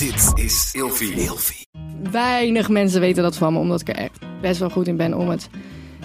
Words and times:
Dit 0.00 0.32
is 0.34 0.70
Ilfie. 0.72 1.12
Ilfie. 1.12 1.66
Weinig 2.10 2.68
mensen 2.68 3.00
weten 3.00 3.22
dat 3.22 3.36
van 3.36 3.52
me, 3.52 3.58
omdat 3.58 3.80
ik 3.80 3.88
er 3.88 3.94
echt 3.94 4.18
best 4.40 4.60
wel 4.60 4.70
goed 4.70 4.86
in 4.88 4.96
ben 4.96 5.14
om 5.14 5.28
het 5.28 5.48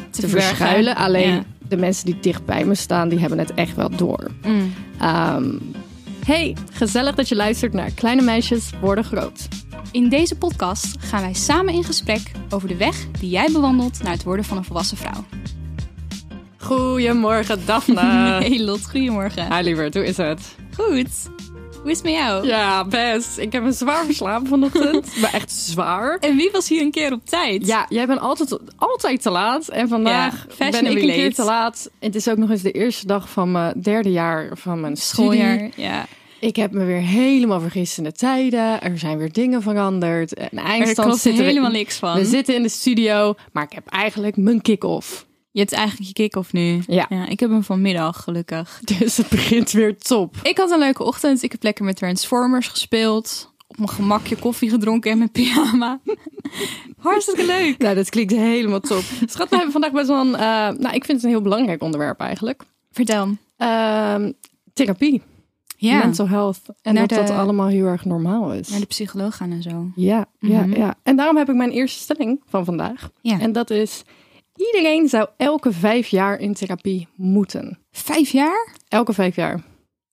te, 0.10 0.22
verbergen. 0.22 0.56
verschuilen. 0.56 0.96
Alleen 0.96 1.34
Ja. 1.34 1.44
de 1.68 1.78
mensen 1.78 2.06
die 2.06 2.20
dicht 2.20 2.46
bij 2.46 2.66
me 2.66 2.76
staan, 2.76 3.10
die 3.10 3.20
hebben 3.20 3.40
het 3.40 3.54
echt 3.54 3.76
wel 3.76 3.90
door. 3.90 4.32
Mm. 4.46 4.74
Ehm, 5.00 5.50
hey, 6.26 6.56
gezellig 6.72 7.16
dat 7.16 7.30
je 7.30 7.36
luistert 7.36 7.74
naar 7.74 7.92
Kleine 7.92 8.22
Meisjes 8.22 8.70
Worden 8.82 9.04
Groot. 9.04 9.48
In 9.92 10.10
deze 10.10 10.36
podcast 10.38 10.96
gaan 11.00 11.22
wij 11.22 11.34
samen 11.34 11.74
in 11.74 11.84
gesprek 11.84 12.32
over 12.50 12.68
de 12.68 12.76
weg 12.78 12.96
die 13.20 13.30
jij 13.30 13.50
bewandelt 13.52 14.04
naar 14.04 14.14
het 14.14 14.24
worden 14.24 14.46
van 14.46 14.58
een 14.58 14.64
volwassen 14.66 14.98
vrouw. 14.98 15.26
Goedemorgen, 16.58 17.66
Daphne. 17.66 18.02
hey 18.46 18.64
Lot, 18.64 18.90
goedemorgen. 18.90 19.56
Hi 19.56 19.64
lieverd, 19.64 19.94
hoe 19.94 20.06
is 20.06 20.18
het? 20.18 20.56
Goed. 20.78 21.10
Hoe 21.86 21.94
is 21.94 22.00
het 22.00 22.10
met 22.10 22.16
jou? 22.16 22.48
Ja, 22.48 22.86
best. 22.86 23.38
Ik 23.38 23.52
heb 23.52 23.64
een 23.64 23.74
zwaar 23.74 24.06
verslapen 24.06 24.48
vanochtend. 24.48 25.16
maar 25.22 25.34
echt 25.34 25.52
zwaar. 25.52 26.18
En 26.20 26.36
wie 26.36 26.50
was 26.52 26.70
hier 26.70 26.82
een 26.82 26.92
keer 26.92 27.12
op 27.12 27.26
tijd? 27.26 27.66
Ja, 27.68 27.86
jij 27.90 28.08
bent 28.08 28.20
altijd, 28.20 28.58
altijd 28.76 29.22
te 29.22 29.30
laat. 29.30 29.68
En 29.68 29.88
vandaag 29.88 30.46
Ja, 30.58 30.70
ben 30.70 30.86
ik 30.86 31.02
een 31.02 31.08
keer 31.10 31.34
te 31.34 31.44
laat. 31.44 31.90
Het 32.00 32.16
is 32.16 32.28
ook 32.30 32.38
nog 32.38 32.50
eens 32.50 32.62
de 32.62 32.72
eerste 32.72 33.08
dag 33.08 33.30
van 33.30 33.52
mijn 33.52 33.82
derde 33.82 34.12
jaar 34.12 34.50
van 34.58 34.80
mijn 34.80 34.98
studie. 34.98 35.32
Schooljaar. 35.32 35.70
Ja. 35.76 36.06
Ik 36.40 36.56
heb 36.56 36.72
me 36.72 36.86
weer 36.86 37.02
helemaal 37.02 37.60
vergist 37.60 37.98
in 37.98 38.04
de 38.04 38.12
tijden. 38.12 38.82
Er 38.82 39.00
zijn 39.00 39.18
weer 39.18 39.32
dingen 39.32 39.62
veranderd. 39.62 40.34
En 40.34 40.50
Er 40.52 40.64
eindstand 40.64 41.08
klopt 41.08 41.22
zitten 41.22 41.46
helemaal 41.46 41.72
we, 41.72 41.78
niks 41.78 41.98
van. 41.98 42.18
we 42.18 42.26
zitten 42.26 42.56
in 42.56 42.62
de 42.64 42.70
studio, 42.70 43.34
maar 43.52 43.64
ik 43.64 43.72
heb 43.74 43.88
eigenlijk 43.88 44.38
mijn 44.38 44.62
kick-off. 44.62 45.26
Je 45.56 45.62
hebt 45.62 45.74
eigenlijk 45.74 46.08
je 46.08 46.14
kick-off 46.14 46.54
nu. 46.54 46.84
Ja. 46.88 47.28
Ik 47.28 47.40
heb 47.40 47.50
hem 47.50 47.64
vanmiddag, 47.64 48.24
gelukkig. 48.24 48.80
Dus 48.98 49.18
het 49.18 49.30
begint 49.30 49.72
weer 49.72 49.98
top. 49.98 50.36
Ik 50.44 50.58
had 50.58 50.72
een 50.72 50.80
leuke 50.80 51.04
ochtend. 51.04 51.44
Ik 51.44 51.52
heb 51.52 51.64
lekker 51.64 51.86
met 51.86 51.96
Transformers 51.96 52.68
gespeeld. 52.68 53.54
Op 53.68 53.78
mijn 53.78 53.90
gemakje 53.90 54.36
koffie 54.36 54.70
gedronken 54.70 55.12
en 55.12 55.18
mijn 55.18 55.32
pyjama. 55.32 56.00
Hartstikke 56.98 57.46
leuk. 57.46 57.78
Nou, 57.78 57.96
dat 57.96 58.10
klinkt 58.10 58.32
helemaal 58.34 58.80
top. 58.80 59.04
Schat, 59.26 59.50
we 59.50 59.56
hebben 59.56 59.72
vandaag 59.72 59.92
best 59.92 60.08
wel 60.08 60.22
een... 60.26 60.36
eh, 60.36 60.80
nou, 60.80 60.96
ik 60.96 61.06
vind 61.06 61.08
het 61.18 61.24
een 61.24 61.30
heel 61.30 61.42
belangrijk 61.42 61.82
onderwerp 61.84 62.20
eigenlijk. 62.20 62.64
Vertel. 62.92 63.38
Ehm, 63.58 64.32
therapie, 64.74 65.22
Ja, 65.78 65.98
mental 65.98 66.28
health. 66.28 66.60
En 66.82 66.96
dat 66.96 67.10
dat 67.10 67.30
allemaal 67.30 67.68
heel 67.68 67.86
erg 67.86 68.06
normaal 68.06 68.54
is. 68.54 68.70
naar 68.70 68.80
de 68.80 68.86
psycholoog 68.86 69.36
gaan 69.36 69.52
en 69.52 69.62
zo. 69.62 69.88
Ja, 69.96 70.26
ja, 70.40 70.60
Mhm. 70.66 70.78
ja. 70.78 70.96
En 71.04 71.16
daarom 71.16 71.38
heb 71.38 71.50
ik 71.50 71.56
mijn 71.56 71.72
eerste 71.72 72.00
stelling 72.00 72.42
van 72.48 72.66
vandaag. 72.66 73.10
Ja. 73.22 73.40
En 73.40 73.52
dat 73.52 73.70
is... 73.70 74.04
Iedereen 74.56 75.10
zou 75.10 75.28
elke 75.38 75.72
vijf 75.72 76.08
jaar 76.08 76.40
in 76.40 76.54
therapie 76.54 77.08
moeten. 77.16 77.80
Vijf 77.92 78.30
jaar? 78.32 78.76
Elke 78.88 79.14
vijf 79.14 79.36
jaar. 79.36 79.64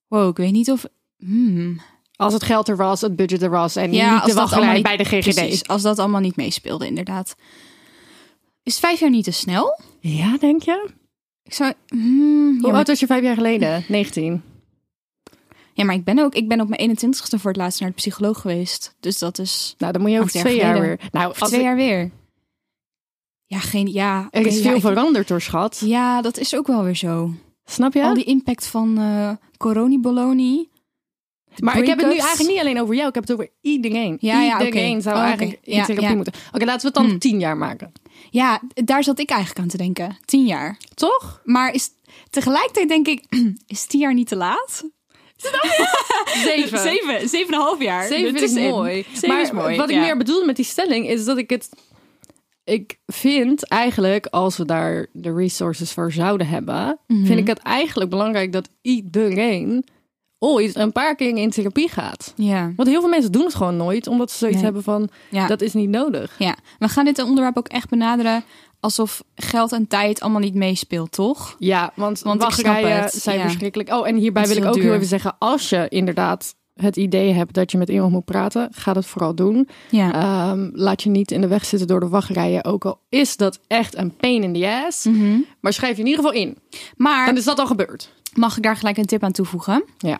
Wow, 0.09 0.29
ik 0.29 0.37
weet 0.37 0.53
niet 0.53 0.71
of... 0.71 0.85
Hmm. 1.17 1.81
Als 2.17 2.33
het 2.33 2.43
geld 2.43 2.69
er 2.69 2.77
was, 2.77 3.01
het 3.01 3.17
budget 3.17 3.43
er 3.43 3.51
was 3.51 3.77
en 3.77 3.93
Ja, 3.93 4.15
niet 4.15 4.25
de 4.25 4.33
wachtrij 4.35 4.75
niet- 4.75 4.83
bij 4.83 4.97
de 4.97 5.05
GGD. 5.05 5.35
Precies, 5.35 5.67
als 5.69 5.83
dat 5.83 5.98
allemaal 5.98 6.20
niet 6.20 6.37
meespeelde, 6.37 6.87
inderdaad. 6.87 7.35
Is 8.63 8.79
vijf 8.79 9.01
jaar 9.01 9.11
niet 9.11 9.25
te 9.25 9.31
snel? 9.31 9.81
Ja, 10.01 10.37
denk 10.39 10.63
je? 10.63 10.89
Ik 11.43 11.55
zou... 11.55 11.73
Hmm, 11.89 12.47
ja, 12.47 12.61
Hoe 12.61 12.61
maar, 12.69 12.73
oud 12.77 12.87
was 12.87 13.01
je 13.01 13.07
vijf 13.07 13.23
jaar 13.23 13.35
geleden? 13.35 13.85
19. 13.89 14.43
ja, 15.73 15.85
maar 15.85 15.95
ik 15.95 16.05
ben 16.05 16.19
ook... 16.19 16.35
Ik 16.35 16.48
ben 16.48 16.61
op 16.61 16.69
mijn 16.69 16.91
21ste 16.97 17.39
voor 17.41 17.51
het 17.51 17.57
laatst 17.57 17.81
naar 17.81 17.89
de 17.89 17.95
psycholoog 17.95 18.41
geweest. 18.41 18.95
Dus 19.01 19.19
dat 19.19 19.39
is... 19.39 19.75
Nou, 19.79 19.93
dan 19.93 20.03
moet 20.03 20.11
je 20.11 20.19
over 20.19 20.31
twee 20.31 20.57
jaar 20.57 20.81
weer. 20.81 21.01
Nou, 21.13 21.27
als 21.39 21.48
twee 21.48 21.61
ik- 21.61 21.67
jaar 21.67 21.77
weer. 21.77 22.11
Ja, 23.53 23.58
geen... 23.58 23.92
Ja, 23.92 24.28
er 24.31 24.47
is 24.47 24.61
veel 24.61 24.81
veranderd 24.81 25.28
door 25.28 25.41
schat. 25.41 25.83
Ja, 25.84 26.22
dat 26.22 26.39
is 26.39 26.56
ook 26.56 26.67
wel 26.67 26.84
weer 26.84 26.97
zo. 26.97 27.31
Snap 27.64 27.95
je? 27.95 28.03
Al 28.03 28.14
die 28.14 28.25
impact 28.25 28.67
van 28.67 28.98
coronabologna. 29.56 30.64
De 31.55 31.62
maar 31.64 31.78
ik 31.78 31.86
heb 31.86 31.98
het 31.98 32.06
nu 32.06 32.17
eigenlijk 32.17 32.50
niet 32.50 32.61
alleen 32.61 32.80
over 32.80 32.95
jou. 32.95 33.08
Ik 33.08 33.14
heb 33.14 33.23
het 33.23 33.33
over 33.33 33.48
iedereen. 33.61 34.17
Ja, 34.20 34.42
ja, 34.42 34.64
iedereen 34.64 35.03
zou 35.03 35.17
Oh, 35.17 35.23
eigenlijk 35.23 35.58
in 35.62 35.75
Ja, 35.75 35.84
therapie 35.84 36.08
ja. 36.08 36.14
moeten. 36.14 36.33
Oké, 36.53 36.64
laten 36.64 36.80
we 36.80 36.86
het 36.86 36.95
dan 36.95 37.05
Hmm. 37.05 37.19
tien 37.19 37.39
jaar 37.41 37.56
maken. 37.56 37.92
Ja, 38.30 38.61
daar 38.75 39.05
zat 39.05 39.19
ik 39.19 39.30
eigenlijk 39.30 39.61
aan 39.61 39.69
te 39.69 39.77
denken. 39.77 40.17
Tien 40.25 40.47
jaar. 40.47 40.77
Toch? 40.95 41.40
Maar 41.45 41.74
is, 41.74 41.90
tegelijkertijd 42.30 42.89
denk 42.89 43.07
ik, 43.08 43.24
is 43.67 43.86
tien 43.86 44.01
jaar 44.01 44.14
niet 44.14 44.29
te 44.29 44.36
laat? 44.36 44.84
Zeven. 46.45 46.79
Zeven, 46.79 47.29
zeven 47.29 47.46
en 47.46 47.55
een 47.55 47.61
half 47.61 47.83
jaar. 47.83 48.07
Zeven 48.07 48.42
is 48.42 48.52
mooi. 48.52 49.05
Zeven 49.13 49.29
maar 49.29 49.40
is 49.40 49.51
mooi, 49.51 49.77
wat 49.77 49.90
ik 49.90 49.96
meer 49.96 50.17
bedoelde 50.17 50.46
met 50.46 50.57
die 50.57 50.64
stelling 50.64 51.08
is 51.08 51.24
dat 51.24 51.39
ik 51.39 51.51
het... 51.51 51.69
Ik 52.72 52.98
vind 53.06 53.68
eigenlijk, 53.68 54.27
als 54.27 54.56
we 54.56 54.64
daar 54.64 55.06
de 55.12 55.34
resources 55.34 55.92
voor 55.92 56.12
zouden 56.12 56.46
hebben... 56.46 56.98
Mhm. 57.06 57.27
vind 57.27 57.38
ik 57.38 57.46
het 57.46 57.58
eigenlijk 57.58 58.10
belangrijk 58.10 58.52
dat 58.52 58.68
iedereen 58.83 59.84
ooit 60.38 60.77
een 60.77 60.92
paar 60.92 61.14
keer 61.14 61.36
in 61.36 61.50
therapie 61.50 61.88
gaat. 61.88 62.33
Ja, 62.36 62.72
Want 62.77 62.88
heel 62.88 63.00
veel 63.00 63.10
mensen 63.10 63.33
doen 63.33 63.44
het 63.44 63.55
gewoon 63.55 63.77
nooit, 63.77 64.06
omdat 64.06 64.30
ze 64.30 64.36
zoiets 64.38 64.56
Nee. 64.56 64.64
hebben 64.64 64.83
van... 64.83 65.08
ja. 65.28 65.46
dat 65.46 65.60
is 65.60 65.72
niet 65.72 65.88
nodig. 65.90 66.34
ja. 66.38 66.56
We 66.78 66.88
gaan 66.88 67.05
dit 67.05 67.22
onderwerp 67.22 67.58
ook 67.58 67.68
echt 67.68 67.88
benaderen 67.88 68.44
alsof 68.80 69.22
geld 69.34 69.72
en 69.72 69.86
tijd 69.86 70.20
allemaal 70.20 70.40
niet 70.40 70.54
meespeelt, 70.54 71.12
toch? 71.12 71.56
Ja, 71.58 71.92
want, 71.94 72.20
Want 72.20 72.42
wachtrijen 72.42 73.10
zijn 73.10 73.39
ja. 73.39 73.42
verschrikkelijk. 73.42 73.92
Oh, 73.92 74.08
en 74.08 74.16
hierbij 74.16 74.46
wil 74.46 74.56
ik 74.56 74.64
ook 74.64 74.74
heel 74.74 74.94
even 74.94 75.06
zeggen... 75.06 75.36
als 75.39 75.68
je 75.68 75.86
inderdaad 75.89 76.54
het 76.74 76.96
idee 76.96 77.33
hebt 77.33 77.55
dat 77.55 77.70
je 77.72 77.78
met 77.78 77.88
iemand 77.88 78.12
moet 78.12 78.24
praten... 78.24 78.68
ga 78.72 78.92
dat 78.92 79.06
vooral 79.06 79.34
doen. 79.34 79.68
Ja. 79.90 80.12
Ehm, 80.12 80.70
laat 80.72 81.02
je 81.02 81.10
niet 81.10 81.30
in 81.30 81.40
de 81.40 81.46
weg 81.46 81.64
zitten 81.64 81.88
door 81.88 82.00
de 82.00 82.08
wachtrijen. 82.08 82.64
Ook 82.64 82.84
al 82.84 83.00
is 83.08 83.36
dat 83.36 83.60
echt 83.66 83.96
een 83.96 84.16
pain 84.16 84.42
in 84.42 84.52
the 84.52 84.83
ass. 84.86 85.05
Mhm. 85.05 85.38
Maar 85.60 85.72
schrijf 85.72 85.94
je 85.96 86.02
in 86.02 86.08
ieder 86.08 86.24
geval 86.24 86.40
in. 86.40 86.58
Maar 86.96 87.27
Dan 87.27 87.36
is 87.36 87.44
dat 87.44 87.58
al 87.58 87.66
gebeurd. 87.66 88.12
mag 88.34 88.56
ik 88.56 88.62
daar 88.62 88.77
gelijk 88.77 88.96
een 88.96 89.06
tip 89.06 89.22
aan 89.22 89.33
toevoegen? 89.33 89.84
Ja. 89.98 90.18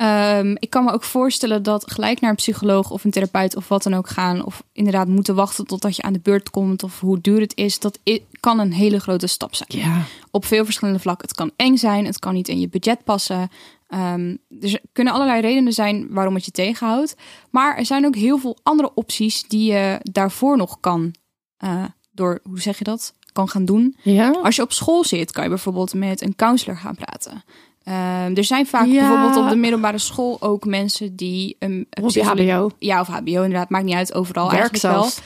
Ehm, 0.00 0.54
ik 0.58 0.70
kan 0.70 0.84
me 0.84 0.92
ook 0.92 1.04
voorstellen 1.04 1.62
dat 1.62 1.90
gelijk 1.90 2.20
naar 2.20 2.30
een 2.30 2.36
psycholoog 2.36 2.90
of 2.90 3.04
een 3.04 3.10
therapeut 3.10 3.56
of 3.56 3.68
wat 3.68 3.82
dan 3.82 3.94
ook 3.94 4.08
gaan, 4.08 4.44
of 4.44 4.62
inderdaad 4.72 5.08
moeten 5.08 5.34
wachten 5.34 5.66
totdat 5.66 5.96
je 5.96 6.02
aan 6.02 6.12
de 6.12 6.20
beurt 6.20 6.50
komt, 6.50 6.82
of 6.82 7.00
hoe 7.00 7.20
duur 7.20 7.40
het 7.40 7.56
is, 7.56 7.78
dat 7.78 7.98
kan 8.40 8.58
een 8.58 8.72
hele 8.72 9.00
grote 9.00 9.26
stap 9.26 9.54
zijn. 9.54 9.68
Ja. 9.68 10.02
Op 10.30 10.44
veel 10.44 10.64
verschillende 10.64 11.00
vlakken. 11.00 11.28
Het 11.28 11.36
kan 11.36 11.50
eng 11.56 11.76
zijn, 11.76 12.04
het 12.04 12.18
kan 12.18 12.34
niet 12.34 12.48
in 12.48 12.60
je 12.60 12.68
budget 12.68 13.04
passen. 13.04 13.50
Ehm, 13.88 14.36
er 14.60 14.80
kunnen 14.92 15.12
allerlei 15.12 15.40
redenen 15.40 15.72
zijn 15.72 16.06
waarom 16.10 16.34
het 16.34 16.44
je 16.44 16.50
tegenhoudt. 16.50 17.16
Maar 17.50 17.76
er 17.76 17.86
zijn 17.86 18.06
ook 18.06 18.14
heel 18.14 18.38
veel 18.38 18.58
andere 18.62 18.94
opties 18.94 19.48
die 19.48 19.72
je 19.72 19.98
daarvoor 20.02 20.56
nog 20.56 20.80
kan, 20.80 21.14
eh, 21.56 21.84
door, 22.12 22.40
hoe 22.42 22.60
zeg 22.60 22.78
je 22.78 22.84
dat, 22.84 23.14
kan 23.32 23.48
gaan 23.48 23.64
doen. 23.64 23.96
Ja? 24.02 24.30
Als 24.42 24.56
je 24.56 24.62
op 24.62 24.72
school 24.72 25.04
zit, 25.04 25.32
kan 25.32 25.42
je 25.42 25.48
bijvoorbeeld 25.48 25.94
met 25.94 26.22
een 26.22 26.36
counselor 26.36 26.76
gaan 26.76 26.94
praten. 26.94 27.44
Ehm, 27.84 28.34
er 28.36 28.44
zijn 28.44 28.66
vaak 28.66 28.86
Ja. 28.86 29.08
bijvoorbeeld 29.08 29.44
op 29.44 29.48
de 29.50 29.56
middelbare 29.56 29.98
school 29.98 30.36
ook 30.40 30.64
mensen 30.64 31.16
die 31.16 31.56
een 31.58 31.86
Of 32.02 32.16
HBO. 32.16 32.70
Ja, 32.78 33.00
of 33.00 33.06
HBO 33.08 33.42
inderdaad, 33.42 33.70
maakt 33.70 33.84
niet 33.84 33.94
uit, 33.94 34.14
overal 34.14 34.50
Werk 34.50 34.58
eigenlijk 34.60 34.82
wel. 34.84 35.02
zelfs. 35.02 35.20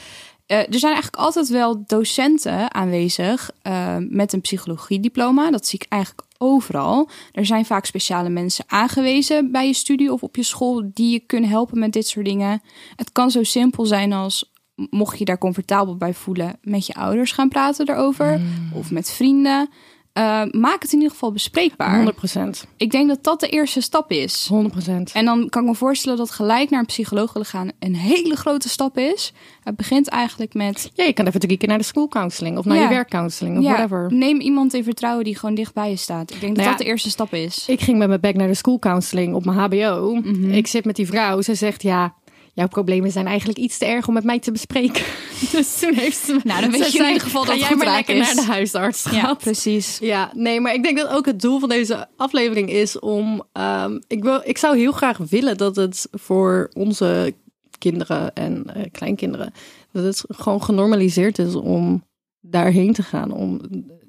Eh, 0.45 0.57
er 0.57 0.79
zijn 0.79 0.93
eigenlijk 0.93 1.23
altijd 1.23 1.47
wel 1.49 1.83
docenten 1.87 2.73
aanwezig 2.73 3.51
eh, 3.61 3.95
met 3.99 4.33
een 4.33 4.41
psychologiediploma. 4.41 5.51
Dat 5.51 5.67
zie 5.67 5.79
ik 5.79 5.91
eigenlijk 5.91 6.27
overal. 6.37 7.09
Er 7.31 7.45
zijn 7.45 7.65
vaak 7.65 7.85
speciale 7.85 8.29
mensen 8.29 8.65
aangewezen 8.67 9.51
bij 9.51 9.67
je 9.67 9.73
studie 9.73 10.13
of 10.13 10.23
op 10.23 10.35
je 10.35 10.43
school 10.43 10.89
die 10.93 11.11
je 11.11 11.19
kunnen 11.19 11.49
helpen 11.49 11.79
met 11.79 11.93
dit 11.93 12.07
soort 12.07 12.25
dingen. 12.25 12.61
Het 12.95 13.11
kan 13.11 13.31
zo 13.31 13.43
simpel 13.43 13.85
zijn 13.85 14.13
als 14.13 14.51
mocht 14.89 15.17
je 15.19 15.25
daar 15.25 15.37
comfortabel 15.37 15.95
bij 15.97 16.13
voelen, 16.13 16.57
met 16.61 16.85
je 16.85 16.93
ouders 16.93 17.31
gaan 17.31 17.49
praten 17.49 17.89
erover 17.89 18.41
of 18.73 18.91
met 18.91 19.11
vrienden. 19.11 19.69
Eh, 20.15 20.41
maak 20.51 20.81
het 20.81 20.91
in 20.91 20.97
ieder 20.97 21.11
geval 21.11 21.31
bespreekbaar. 21.31 21.95
100%. 21.95 22.65
Ik 22.77 22.91
denk 22.91 23.07
dat 23.07 23.23
dat 23.23 23.39
de 23.39 23.47
eerste 23.47 23.81
stap 23.81 24.11
is. 24.11 24.47
100%. 24.51 25.11
En 25.13 25.25
dan 25.25 25.49
kan 25.49 25.61
ik 25.63 25.69
me 25.69 25.75
voorstellen 25.75 26.17
dat 26.17 26.31
gelijk 26.31 26.69
naar 26.69 26.79
een 26.79 26.85
psycholoog 26.85 27.33
willen 27.33 27.47
gaan 27.47 27.71
een 27.79 27.95
hele 27.95 28.35
grote 28.35 28.69
stap 28.69 28.97
is. 28.97 29.33
Het 29.63 29.75
begint 29.75 30.07
eigenlijk 30.07 30.53
met 30.53 30.91
Ja, 30.93 31.03
je 31.03 31.13
kan 31.13 31.25
even 31.27 31.39
drie 31.39 31.57
keer 31.57 31.67
naar 31.67 31.77
de 31.77 31.83
schoolcounseling. 31.83 32.57
Of 32.57 32.65
naar 32.65 32.77
Ja. 32.77 32.83
je 32.83 32.89
werkcounseling. 32.89 33.57
Of 33.57 33.63
ja, 33.63 33.69
whatever. 33.71 34.13
neem 34.13 34.39
iemand 34.39 34.73
in 34.73 34.83
vertrouwen 34.83 35.23
die 35.23 35.37
gewoon 35.37 35.55
dichtbij 35.55 35.89
je 35.89 35.95
staat. 35.95 36.31
Ik 36.31 36.39
denk 36.39 36.55
dat 36.55 36.55
Nou 36.55 36.67
ja, 36.69 36.69
dat 36.69 36.77
de 36.77 36.85
eerste 36.85 37.09
stap 37.09 37.33
is. 37.33 37.63
Ik 37.67 37.81
ging 37.81 37.97
met 37.97 38.07
mijn 38.07 38.19
bek 38.21 38.35
naar 38.35 38.47
de 38.47 38.53
schoolcounseling 38.53 39.33
op 39.35 39.45
mijn 39.45 39.57
HBO. 39.57 40.15
Mhm. 40.15 40.51
Ik 40.51 40.67
zit 40.67 40.85
met 40.85 40.95
die 40.95 41.07
vrouw. 41.07 41.41
Ze 41.41 41.55
zegt 41.55 41.81
ja, 41.81 42.13
jouw 42.55 42.67
problemen 42.67 43.11
zijn 43.11 43.27
eigenlijk 43.27 43.59
iets 43.59 43.77
te 43.77 43.85
erg 43.85 44.07
om 44.07 44.13
met 44.13 44.23
mij 44.23 44.39
te 44.39 44.51
bespreken. 44.51 45.03
dus 45.51 45.79
toen 45.79 45.93
heeft 45.93 46.17
ze. 46.17 46.39
Nou, 46.43 46.61
dan 46.61 46.71
weet 46.71 46.91
je 46.91 46.99
in 46.99 47.05
ieder 47.05 47.21
geval 47.21 47.41
"Ga 47.41 47.47
dat 47.47 47.57
het 47.57 47.67
goed 47.67 47.77
maar 47.77 47.85
raak 47.85 47.95
lekker 47.95 48.15
is." 48.15 48.25
naar 48.35 48.45
de 48.45 48.51
huisarts. 48.51 49.03
Ja, 49.03 49.09
schat." 49.11 49.37
precies. 49.37 49.97
Ja, 50.01 50.31
nee, 50.33 50.61
maar 50.61 50.73
ik 50.73 50.83
denk 50.83 50.97
dat 50.97 51.09
ook 51.09 51.25
het 51.25 51.41
doel 51.41 51.59
van 51.59 51.69
deze 51.69 52.07
aflevering 52.17 52.69
is 52.69 52.99
om. 52.99 53.43
ehm, 53.51 53.99
ik, 54.07 54.23
wil, 54.23 54.41
ik 54.43 54.57
zou 54.57 54.77
heel 54.77 54.91
graag 54.91 55.17
willen 55.17 55.57
dat 55.57 55.75
het 55.75 56.07
voor 56.11 56.69
onze 56.73 57.33
kinderen 57.77 58.33
en 58.33 58.63
eh, 58.75 58.83
kleinkinderen. 58.91 59.53
dat 59.91 60.03
het 60.03 60.23
gewoon 60.27 60.63
genormaliseerd 60.63 61.39
is 61.39 61.55
om 61.55 62.03
daarheen 62.41 62.93
te 62.93 63.03
gaan. 63.03 63.31
Om, 63.31 63.61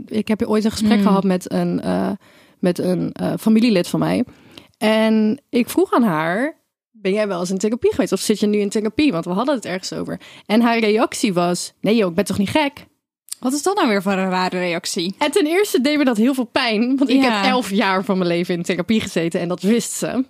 ik 0.07 0.29
heb 0.29 0.43
ooit 0.43 0.65
een 0.65 0.71
gesprek 0.71 0.99
Mm. 0.99 1.03
gehad 1.07 1.25
met 1.25 1.53
een, 1.53 1.81
eh, 1.81 2.11
met 2.59 2.79
een 2.79 3.13
eh, 3.13 3.33
familielid 3.41 3.89
van 3.89 4.01
mij. 4.01 4.25
En 4.79 5.41
ik 5.49 5.69
vroeg 5.69 5.93
aan 5.93 6.03
haar. 6.03 6.56
Ben 7.07 7.15
jij 7.15 7.29
wel 7.29 7.41
eens 7.41 7.51
in 7.51 7.59
therapie 7.59 7.91
geweest? 7.91 8.13
Of 8.13 8.21
zit 8.21 8.41
je 8.41 8.47
nu 8.47 8.59
in 8.59 8.69
therapie? 8.69 9.13
Want 9.13 9.25
we 9.25 9.31
hadden 9.31 9.55
het 9.55 9.65
ergens 9.65 9.93
over. 9.93 10.21
En 10.47 10.61
haar 10.61 10.79
reactie 10.79 11.33
was: 11.33 11.73
Nee, 11.81 11.97
joh, 11.97 12.09
ik 12.09 12.15
ben 12.15 12.25
toch 12.25 12.39
niet 12.39 12.49
gek? 12.49 12.87
Wat 13.39 13.53
is 13.53 13.63
dat 13.63 13.77
nou 13.77 13.89
weer 13.89 14.03
voor 14.03 14.13
een 14.13 14.31
rare 14.31 14.59
reactie? 14.59 15.15
En 15.19 15.31
ten 15.31 15.47
eerste 15.47 15.81
deed 15.81 15.99
me 15.99 16.05
dat 16.05 16.17
heel 16.17 16.35
veel 16.35 16.45
pijn. 16.45 16.97
Want 16.97 17.11
ik 17.11 17.23
Ja. 17.23 17.31
heb 17.43 17.51
elf 17.51 17.71
jaar 17.71 18.05
van 18.05 18.19
mijn 18.19 18.31
leven 18.31 18.55
in 18.55 18.63
therapie 18.63 19.01
gezeten. 19.01 19.41
En 19.41 19.49
dat 19.49 19.63
wist 19.63 19.93
ze. 19.93 20.25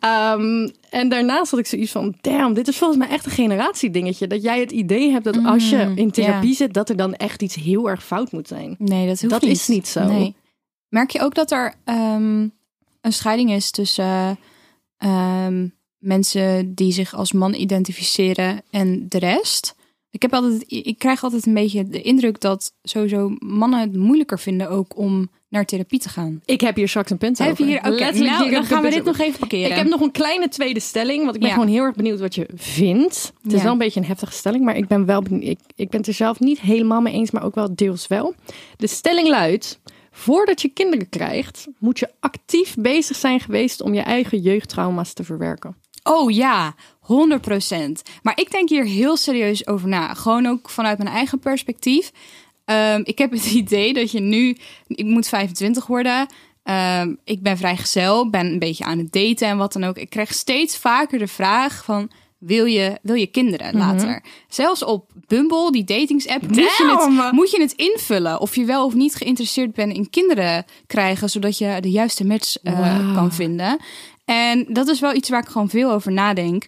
Ehm, 0.00 0.68
en 0.90 1.08
daarnaast 1.08 1.50
had 1.50 1.60
ik 1.60 1.66
zoiets 1.66 1.90
van... 1.90 2.14
Damn, 2.20 2.54
dit 2.54 2.68
is 2.68 2.76
volgens 2.78 2.98
mij 2.98 3.08
echt 3.08 3.26
een 3.26 3.32
generatiedingetje. 3.32 4.26
Dat 4.26 4.42
jij 4.42 4.60
het 4.60 4.72
idee 4.72 5.10
hebt 5.10 5.24
dat 5.24 5.44
als 5.44 5.70
je 5.70 5.92
in 5.94 6.10
therapie 6.10 6.48
ja. 6.48 6.54
zit... 6.54 6.74
dat 6.74 6.88
er 6.88 6.96
dan 6.96 7.14
echt 7.14 7.42
iets 7.42 7.54
heel 7.54 7.88
erg 7.90 8.04
fout 8.04 8.32
moet 8.32 8.48
zijn. 8.48 8.74
Nee, 8.78 9.06
dat 9.06 9.20
Dat 9.30 9.42
niet. 9.42 9.50
is 9.50 9.68
niet 9.68 9.88
zo. 9.88 10.04
Nee. 10.04 10.34
Merk 10.88 11.10
je 11.10 11.20
ook 11.20 11.34
dat 11.34 11.50
er 11.50 11.74
ehm, 11.84 12.40
een 13.00 13.12
scheiding 13.12 13.50
is 13.50 13.70
tussen 13.70 14.38
ehm, 14.96 15.66
mensen 16.02 16.74
die 16.74 16.92
zich 16.92 17.14
als 17.14 17.32
man 17.32 17.54
identificeren 17.54 18.62
en 18.70 19.06
de 19.08 19.18
rest? 19.18 19.74
Ik, 20.10 20.22
heb 20.22 20.32
altijd, 20.34 20.64
ik 20.68 20.98
krijg 20.98 21.22
altijd 21.22 21.46
een 21.46 21.54
beetje 21.54 21.88
de 21.88 22.02
indruk 22.02 22.40
dat 22.40 22.72
sowieso 22.82 23.36
mannen 23.38 23.80
het 23.80 23.96
moeilijker 23.96 24.38
vinden 24.38 24.70
ook 24.70 24.96
om 24.96 25.30
naar 25.48 25.64
therapie 25.64 25.98
te 25.98 26.08
gaan. 26.08 26.40
Ik 26.44 26.60
heb 26.60 26.76
hier 26.76 26.88
straks 26.88 27.10
een 27.10 27.18
punt 27.18 27.38
Heb 27.38 27.50
over. 27.50 27.64
hier, 27.64 27.78
oké, 27.78 27.88
Letterlijk, 27.88 28.30
nou, 28.32 28.42
hier 28.42 28.52
dan 28.52 28.64
gaan 28.64 28.82
we 28.82 28.90
dit 28.90 29.04
nog 29.04 29.18
even 29.18 29.38
parkeren. 29.38 29.70
Ik 29.70 29.76
heb 29.76 29.86
nog 29.86 30.00
een 30.00 30.10
kleine 30.10 30.48
tweede 30.48 30.80
stelling, 30.80 31.22
want 31.22 31.34
ik 31.34 31.40
ben 31.40 31.50
Ja. 31.50 31.54
gewoon 31.54 31.70
heel 31.70 31.82
erg 31.82 31.94
benieuwd 31.94 32.20
wat 32.20 32.34
je 32.34 32.48
vindt. 32.54 33.32
Het 33.42 33.52
is 33.52 33.62
wel 33.62 33.72
een 33.72 33.78
beetje 33.78 34.00
een 34.00 34.06
heftige 34.06 34.32
stelling, 34.32 34.64
maar 34.64 34.76
ik 34.76 34.86
ben 34.86 35.06
wel 35.06 35.22
benieuwd. 35.22 35.44
Ik, 35.44 35.58
ik 35.76 35.90
ben 35.90 35.98
het 36.00 36.08
er 36.08 36.14
zelf 36.14 36.40
niet 36.40 36.60
helemaal 36.60 37.00
mee 37.00 37.12
eens, 37.12 37.30
maar 37.30 37.44
ook 37.44 37.54
wel 37.54 37.74
deels 37.74 38.06
wel. 38.06 38.34
De 38.76 38.86
stelling 38.86 39.28
luidt: 39.28 39.80
voordat 40.10 40.62
je 40.62 40.68
kinderen 40.68 41.08
krijgt, 41.08 41.66
moet 41.78 41.98
je 41.98 42.10
actief 42.20 42.74
bezig 42.78 43.16
zijn 43.16 43.40
geweest 43.40 43.82
om 43.82 43.94
je 43.94 44.00
eigen 44.00 44.38
jeugdtrauma's 44.40 45.12
te 45.12 45.24
verwerken. 45.24 45.76
Oh 46.02 46.30
ja, 46.30 46.74
100%. 47.00 48.02
Maar 48.22 48.40
ik 48.40 48.50
denk 48.50 48.68
hier 48.68 48.84
heel 48.84 49.16
serieus 49.16 49.66
over 49.66 49.88
na. 49.88 50.14
Gewoon 50.14 50.46
ook 50.46 50.70
vanuit 50.70 50.98
mijn 50.98 51.10
eigen 51.10 51.38
perspectief. 51.38 52.12
Ehm, 52.64 53.00
ik 53.04 53.18
heb 53.18 53.30
het 53.30 53.46
idee 53.62 53.92
dat 53.92 54.10
je 54.10 54.20
nu, 54.20 54.56
ik 54.86 55.04
moet 55.04 55.28
25 55.28 55.86
worden. 55.86 56.26
Ehm, 56.62 57.14
ik 57.24 57.42
ben 57.42 57.56
vrijgezel, 57.56 58.30
ben 58.30 58.46
een 58.46 58.58
beetje 58.58 58.84
aan 58.84 58.98
het 58.98 59.12
daten 59.12 59.48
en 59.48 59.56
wat 59.56 59.72
dan 59.72 59.84
ook. 59.84 59.96
Ik 59.96 60.10
krijg 60.10 60.34
steeds 60.34 60.76
vaker 60.76 61.18
de 61.18 61.28
vraag 61.28 61.84
van, 61.84 62.10
wil 62.44 62.64
je, 62.64 62.98
wil 63.02 63.14
je 63.14 63.26
kinderen 63.26 63.76
later? 63.76 64.24
Zelfs 64.48 64.84
op 64.84 65.10
Bumble, 65.26 65.72
die 65.72 65.84
datingsapp, 65.84 66.42
moet 66.42 66.56
je, 66.56 67.12
het, 67.20 67.32
moet 67.32 67.50
je 67.50 67.60
het 67.60 67.72
invullen. 67.72 68.40
Of 68.40 68.56
je 68.56 68.64
wel 68.64 68.84
of 68.84 68.94
niet 68.94 69.14
geïnteresseerd 69.14 69.72
bent 69.72 69.92
in 69.92 70.10
kinderen 70.10 70.64
krijgen, 70.86 71.30
zodat 71.30 71.58
je 71.58 71.78
de 71.80 71.90
juiste 71.90 72.26
match 72.26 72.56
eh, 72.56 73.14
kan 73.14 73.32
vinden. 73.32 73.78
En 74.24 74.66
dat 74.68 74.88
is 74.88 75.00
wel 75.00 75.14
iets 75.14 75.28
waar 75.28 75.42
ik 75.42 75.48
gewoon 75.48 75.68
veel 75.68 75.90
over 75.90 76.12
nadenk. 76.12 76.66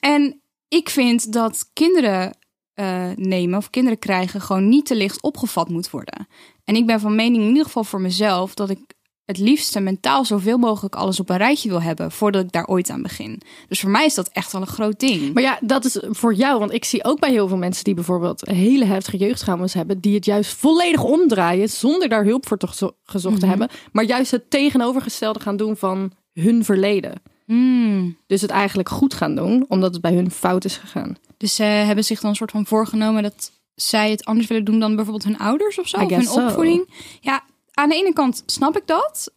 En 0.00 0.40
ik 0.68 0.88
vind 0.88 1.32
dat 1.32 1.70
kinderen 1.72 2.36
eh, 2.74 3.10
nemen 3.14 3.58
of 3.58 3.70
kinderen 3.70 3.98
krijgen 3.98 4.40
gewoon 4.40 4.68
niet 4.68 4.86
te 4.86 4.96
licht 4.96 5.22
opgevat 5.22 5.68
moet 5.68 5.90
worden. 5.90 6.28
En 6.64 6.76
ik 6.76 6.86
ben 6.86 7.00
van 7.00 7.14
mening 7.14 7.42
in 7.42 7.48
ieder 7.48 7.64
geval 7.64 7.84
voor 7.84 8.00
mezelf 8.00 8.54
dat 8.54 8.70
ik 8.70 8.78
het 9.24 9.38
liefste 9.38 9.80
mentaal 9.80 10.24
zoveel 10.24 10.58
mogelijk 10.58 10.94
alles 10.94 11.20
op 11.20 11.30
een 11.30 11.36
rijtje 11.36 11.68
wil 11.68 11.82
hebben 11.82 12.10
voordat 12.10 12.44
ik 12.44 12.52
daar 12.52 12.66
ooit 12.66 12.90
aan 12.90 13.02
begin. 13.02 13.40
Dus 13.68 13.80
voor 13.80 13.90
mij 13.90 14.04
is 14.04 14.14
dat 14.14 14.28
echt 14.28 14.52
wel 14.52 14.60
een 14.60 14.66
groot 14.66 15.00
ding. 15.00 15.34
Maar 15.34 15.42
ja, 15.42 15.58
dat 15.60 15.84
is 15.84 15.98
voor 16.10 16.34
jou, 16.34 16.58
want 16.58 16.72
ik 16.72 16.84
zie 16.84 17.04
ook 17.04 17.20
bij 17.20 17.30
heel 17.30 17.48
veel 17.48 17.56
mensen 17.56 17.84
die 17.84 17.94
bijvoorbeeld 17.94 18.48
hele 18.48 18.84
heftige 18.84 19.16
jeugdtrauma's 19.16 19.74
hebben, 19.74 20.00
die 20.00 20.14
het 20.14 20.24
juist 20.24 20.54
volledig 20.54 21.02
omdraaien 21.02 21.68
zonder 21.68 22.08
daar 22.08 22.24
hulp 22.24 22.48
voor 22.48 22.58
gezocht 23.04 23.40
te 23.40 23.46
hebben, 23.46 23.68
maar 23.92 24.04
juist 24.04 24.30
het 24.30 24.50
tegenovergestelde 24.50 25.40
gaan 25.40 25.56
doen 25.56 25.76
van 25.76 26.12
hun 26.32 26.64
verleden. 26.64 27.22
Hmm. 27.46 28.16
Dus 28.26 28.40
het 28.40 28.50
eigenlijk 28.50 28.88
goed 28.88 29.14
gaan 29.14 29.34
doen, 29.34 29.64
omdat 29.68 29.92
het 29.92 30.02
bij 30.02 30.14
hun 30.14 30.30
fout 30.30 30.64
is 30.64 30.76
gegaan. 30.76 31.16
Dus 31.36 31.54
ze 31.54 31.62
hebben 31.62 32.04
zich 32.04 32.20
dan 32.20 32.30
een 32.30 32.36
soort 32.36 32.50
van 32.50 32.66
voorgenomen 32.66 33.22
dat 33.22 33.52
zij 33.74 34.10
het 34.10 34.24
anders 34.24 34.46
willen 34.46 34.64
doen 34.64 34.80
dan 34.80 34.96
bijvoorbeeld 34.96 35.24
hun 35.24 35.38
ouders 35.38 35.78
of 35.78 35.88
zo, 35.88 35.96
of 35.96 36.10
hun 36.10 36.22
so. 36.22 36.44
opvoeding. 36.44 36.88
Ja, 37.20 37.44
aan 37.74 37.88
de 37.88 37.94
ene 37.94 38.12
kant 38.12 38.42
snap 38.46 38.76
ik 38.76 38.86
dat. 38.86 39.32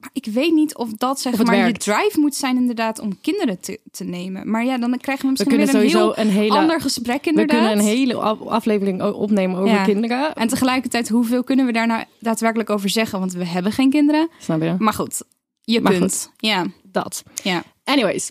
Maar 0.00 0.10
ik 0.12 0.24
weet 0.26 0.52
niet 0.52 0.76
of 0.76 0.92
dat 0.92 1.20
zeg 1.20 1.32
Of 1.32 1.42
maar 1.44 1.56
werkt. 1.56 1.84
je 1.84 1.92
drive 1.92 2.20
moet 2.20 2.34
zijn 2.34 2.56
inderdaad 2.56 2.98
om 2.98 3.20
kinderen 3.20 3.60
te, 3.60 3.80
te 3.90 4.04
nemen. 4.04 4.50
Maar 4.50 4.64
ja, 4.64 4.78
dan 4.78 4.98
krijgen 4.98 5.16
we 5.16 5.22
We 5.22 5.28
misschien 5.30 5.48
kunnen 5.48 5.66
weer 5.66 5.82
een 5.84 5.88
heel 5.90 6.18
een 6.18 6.28
hele, 6.42 6.58
ander 6.58 6.80
gesprek 6.80 7.22
we 7.24 7.30
inderdaad. 7.30 7.56
kunnen 7.56 7.78
een 7.78 7.84
hele 7.84 8.14
af- 8.14 8.40
aflevering 8.46 9.02
opnemen 9.02 9.56
over 9.60 9.74
Ja. 9.74 9.84
kinderen. 9.84 10.34
En 10.34 10.48
tegelijkertijd, 10.48 11.08
hoeveel 11.08 11.44
kunnen 11.44 11.66
we 11.66 11.72
daar 11.72 11.86
nou 11.86 12.04
daadwerkelijk 12.20 12.70
over 12.70 12.88
zeggen? 12.90 13.18
Want 13.18 13.32
we 13.32 13.44
hebben 13.46 13.72
geen 13.72 13.90
kinderen. 13.90 14.28
Snap 14.38 14.62
je? 14.62 14.74
Maar 14.78 14.92
goed, 14.92 15.22
je 15.60 15.80
Maar 15.80 15.92
kunt. 15.92 16.30
Ja, 16.36 16.66
Dat. 16.82 17.22
ja. 17.42 17.62
Anyways, 17.84 18.30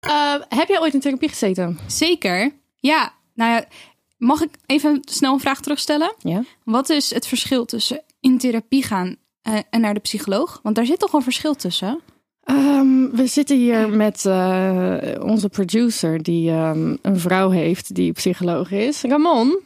Eh, 0.00 0.34
heb 0.48 0.68
jij 0.68 0.80
ooit 0.80 0.94
in 0.94 1.00
therapie 1.00 1.28
gezeten? 1.28 1.78
Zeker. 1.86 2.52
Ja, 2.76 3.12
nou 3.34 3.52
ja, 3.52 3.64
mag 4.16 4.40
ik 4.40 4.50
even 4.66 5.00
snel 5.04 5.32
een 5.32 5.40
vraag 5.40 5.60
terugstellen? 5.60 6.14
Ja. 6.18 6.44
Wat 6.64 6.88
is 6.88 7.14
het 7.14 7.26
verschil 7.26 7.64
tussen 7.64 8.02
in 8.20 8.38
therapie 8.38 8.82
gaan 8.82 9.16
eh, 9.42 9.58
en 9.70 9.80
naar 9.80 9.94
de 9.94 10.00
psycholoog? 10.00 10.60
Want 10.62 10.76
daar 10.76 10.86
zit 10.86 10.98
toch 10.98 11.12
een 11.12 11.22
verschil 11.22 11.54
tussen? 11.54 12.00
Ehm, 12.44 13.10
we 13.10 13.26
zitten 13.26 13.56
hier 13.56 13.88
met 13.88 14.26
eh, 14.26 14.96
onze 15.20 15.48
producer, 15.48 16.22
die 16.22 16.50
ehm, 16.50 16.96
een 17.02 17.20
vrouw 17.20 17.50
heeft 17.50 17.94
die 17.94 18.12
psycholoog 18.12 18.70
is. 18.70 19.02
Ramon. 19.02 19.58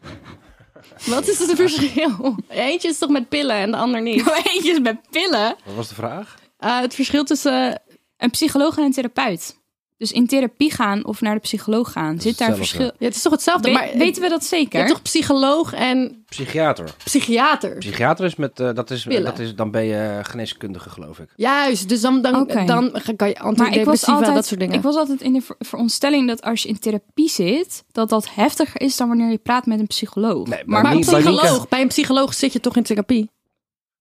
Wat 1.06 1.28
is 1.28 1.38
het 1.38 1.54
verschil? 1.54 2.36
Eentje 2.48 2.88
is 2.88 2.98
toch 2.98 3.10
met 3.10 3.28
pillen 3.28 3.56
en 3.56 3.70
de 3.70 3.76
ander 3.76 4.02
niet? 4.02 4.26
Eentje 4.52 4.70
is 4.70 4.80
met 4.80 5.10
pillen. 5.10 5.56
Wat 5.64 5.74
was 5.74 5.88
de 5.88 5.94
vraag? 5.94 6.36
Eh, 6.58 6.80
het 6.80 6.94
verschil 6.94 7.24
tussen. 7.24 7.82
Een 8.16 8.30
psycholoog 8.30 8.76
en 8.76 8.84
een 8.84 8.92
therapeut. 8.92 9.64
Dus 9.98 10.12
in 10.12 10.26
therapie 10.26 10.70
gaan 10.72 11.04
of 11.04 11.20
naar 11.20 11.34
de 11.34 11.40
psycholoog 11.40 11.92
gaan, 11.92 12.20
zit 12.20 12.38
daar 12.38 12.56
verschil. 12.56 12.84
Ja, 12.98 13.06
het 13.06 13.14
is 13.16 13.22
toch 13.22 13.32
hetzelfde, 13.32 13.68
We- 13.68 13.74
maar 13.74 13.88
weten 13.96 14.22
we 14.22 14.28
dat 14.28 14.42
je 14.42 14.48
zeker? 14.48 14.78
hebt 14.78 14.90
toch 14.90 15.02
psycholoog 15.02 15.72
en 15.72 16.24
Psychiater. 16.28 16.94
psychiater? 17.04 17.78
Psychiater 17.78 18.24
is 18.24 18.36
met, 18.36 18.60
eh, 18.60 18.72
dat 18.74 18.90
is, 18.90 19.04
Pillen. 19.04 19.24
dat 19.24 19.38
is, 19.38 19.54
dan 19.54 19.70
ben 19.70 19.84
je 19.84 20.18
geneeskundige 20.22 20.90
geloof 20.90 21.18
ik. 21.18 21.28
Juist, 21.36 21.88
dus 21.88 22.00
dan, 22.00 22.22
dan, 22.22 22.32
dan 22.32 22.46
kan 22.46 22.54
je 22.56 22.66
Maar 22.66 23.28
ik 23.30 23.38
was, 23.38 23.44
antidepressiva, 23.64 24.12
altijd, 24.12 24.34
dat 24.34 24.46
soort 24.46 24.60
dingen. 24.60 24.74
ik 24.74 24.82
was 24.82 24.94
altijd 24.96 25.20
in 25.20 25.32
de 25.32 25.40
ver- 25.40 25.56
veronderstelling 25.58 26.28
dat 26.28 26.42
als 26.42 26.62
je 26.62 26.68
in 26.68 26.78
therapie 26.78 27.28
zit, 27.28 27.84
dat 27.92 28.08
dat 28.08 28.34
heftiger 28.34 28.80
is 28.80 28.96
dan 28.96 29.08
wanneer 29.08 29.30
je 29.30 29.38
praat 29.38 29.66
met 29.66 29.80
een 29.80 29.86
psycholoog. 29.86 30.46
Nee, 30.46 30.62
maar 30.66 30.82
maar 30.82 30.90
een 30.92 30.96
niet- 30.96 31.10
bij 31.10 31.14
psycholoog, 31.20 31.50
Nienke- 31.50 31.66
bij 31.68 31.80
een 31.80 31.88
psycholoog 31.88 32.34
zit 32.34 32.52
je 32.52 32.60
toch 32.60 32.76
in 32.76 32.82
therapie? 32.82 33.30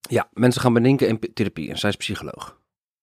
Ja, 0.10 0.30
mensen 0.34 0.62
gaan 0.62 0.74
bedenken 0.74 1.08
in 1.08 1.20
therapie 1.34 1.70
en 1.70 1.78
zij 1.78 1.90
is 1.90 1.96
psycholoog. 1.96 2.58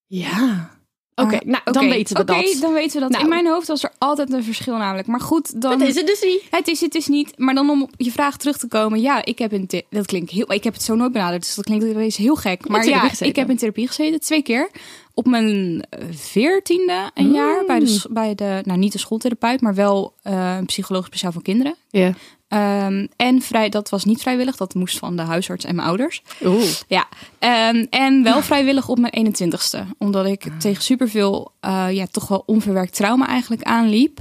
Ja. 0.06 0.80
Oké, 1.14 1.38
nou, 1.45 1.61
dan 1.64 1.76
oké, 1.85 1.88
weten 1.92 2.16
we 2.16 2.23
oké, 2.23 2.33
dat. 2.42 2.57
dan 2.61 2.73
weten 2.73 2.92
we 2.95 3.00
dat. 3.00 3.11
Nou. 3.11 3.23
In 3.23 3.28
mijn 3.28 3.47
hoofd 3.47 3.66
was 3.69 3.83
er 3.83 3.92
altijd 3.99 4.33
een 4.33 4.45
verschil 4.45 4.76
namelijk. 4.76 5.07
Maar 5.09 5.21
goed, 5.21 5.61
dan... 5.62 5.78
Dat 5.78 5.88
is 5.88 5.95
het 5.95 6.07
dus 6.07 6.21
niet. 6.23 6.42
Het 6.50 6.69
is 6.69 6.81
het 6.81 6.95
is 6.95 7.07
niet. 7.07 7.38
Maar 7.38 7.54
dan 7.54 7.71
om 7.71 7.83
op 7.83 7.90
je 7.97 8.11
vraag 8.11 8.37
terug 8.37 8.59
te 8.59 8.69
komen. 8.69 9.00
Ja, 9.00 9.25
ik 9.25 9.38
heb 9.38 9.50
the- 9.66 9.85
dat 9.90 10.07
klinkt 10.07 10.31
heel. 10.31 10.52
Ik 10.52 10.64
heb 10.64 10.73
het 10.73 10.83
zo 10.83 10.95
nooit 10.95 11.12
benaderd, 11.12 11.42
dus 11.42 11.54
dat 11.54 11.64
klinkt 11.64 11.85
ineens 11.85 12.16
heel 12.16 12.35
gek. 12.35 12.69
Maar 12.69 12.87
ja, 12.87 12.99
gezeten. 12.99 13.26
ik 13.26 13.37
heb 13.37 13.50
in 13.50 13.57
therapie 13.57 13.87
gezeten 13.87 14.21
twee 14.21 14.42
keer. 14.42 14.71
Op 15.14 15.26
mijn 15.26 15.83
eh, 15.90 16.04
veertiende 16.11 17.11
een 17.14 17.26
Mm. 17.26 17.35
jaar 17.35 17.64
bij 17.66 17.78
de, 17.78 17.87
s- 17.87 18.07
bij 18.11 18.35
de, 18.35 18.61
nou 18.64 18.78
niet 18.78 18.92
de 18.92 18.99
schooltherapeut, 18.99 19.61
maar 19.61 19.75
wel 19.75 20.12
eh, 20.23 20.57
een 20.59 20.66
psycholoog 20.66 21.07
speciaal 21.07 21.33
voor 21.33 21.42
kinderen. 21.42 21.75
Ja. 21.90 22.12
Ehm, 22.52 23.06
en 23.16 23.42
vrij, 23.42 23.68
dat 23.68 23.88
was 23.88 24.04
niet 24.04 24.21
vrijwillig, 24.23 24.56
dat 24.56 24.75
moest 24.75 24.99
van 24.99 25.16
de 25.16 25.23
huisarts 25.23 25.64
en 25.64 25.75
mijn 25.75 25.88
ouders. 25.88 26.23
Oeh. 26.44 26.64
Ja, 26.87 27.09
ehm, 27.38 27.87
en 27.90 28.23
wel 28.23 28.42
vrijwillig 28.42 28.88
op 28.88 28.99
mijn 28.99 29.12
21ste. 29.12 29.85
Omdat 29.99 30.26
ik 30.26 30.44
Ah. 30.47 30.59
tegen 30.59 30.82
superveel, 30.82 31.52
eh 31.61 31.87
ja, 31.90 32.06
toch 32.11 32.28
wel 32.28 32.42
onverwerkt 32.47 32.94
trauma 32.94 33.26
eigenlijk 33.26 33.62
aanliep. 33.62 34.18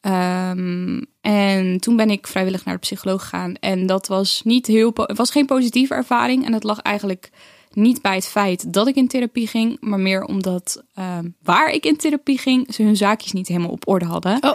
Ehm, 0.00 1.02
en 1.20 1.80
toen 1.80 1.96
ben 1.96 2.10
ik 2.10 2.26
vrijwillig 2.26 2.64
naar 2.64 2.74
de 2.74 2.80
psycholoog 2.80 3.22
gegaan. 3.22 3.54
En 3.54 3.86
dat 3.86 4.06
was 4.06 4.40
niet 4.44 4.66
heel, 4.66 4.90
het 4.94 5.16
was 5.16 5.30
geen 5.30 5.46
positieve 5.46 5.94
ervaring. 5.94 6.46
En 6.46 6.52
het 6.52 6.64
lag 6.64 6.78
eigenlijk 6.78 7.30
niet 7.72 8.02
bij 8.02 8.14
het 8.14 8.26
feit 8.28 8.72
dat 8.72 8.86
ik 8.86 8.94
in 8.94 9.08
therapie 9.08 9.46
ging, 9.46 9.76
maar 9.80 10.00
meer 10.00 10.24
omdat 10.24 10.82
waar 11.42 11.70
ik 11.70 11.84
in 11.84 11.96
therapie 11.96 12.38
ging, 12.38 12.74
ze 12.74 12.82
hun 12.82 12.96
zaakjes 12.96 13.32
niet 13.32 13.48
helemaal 13.48 13.70
op 13.70 13.88
orde 13.88 14.04
hadden. 14.04 14.38
Oh. 14.40 14.52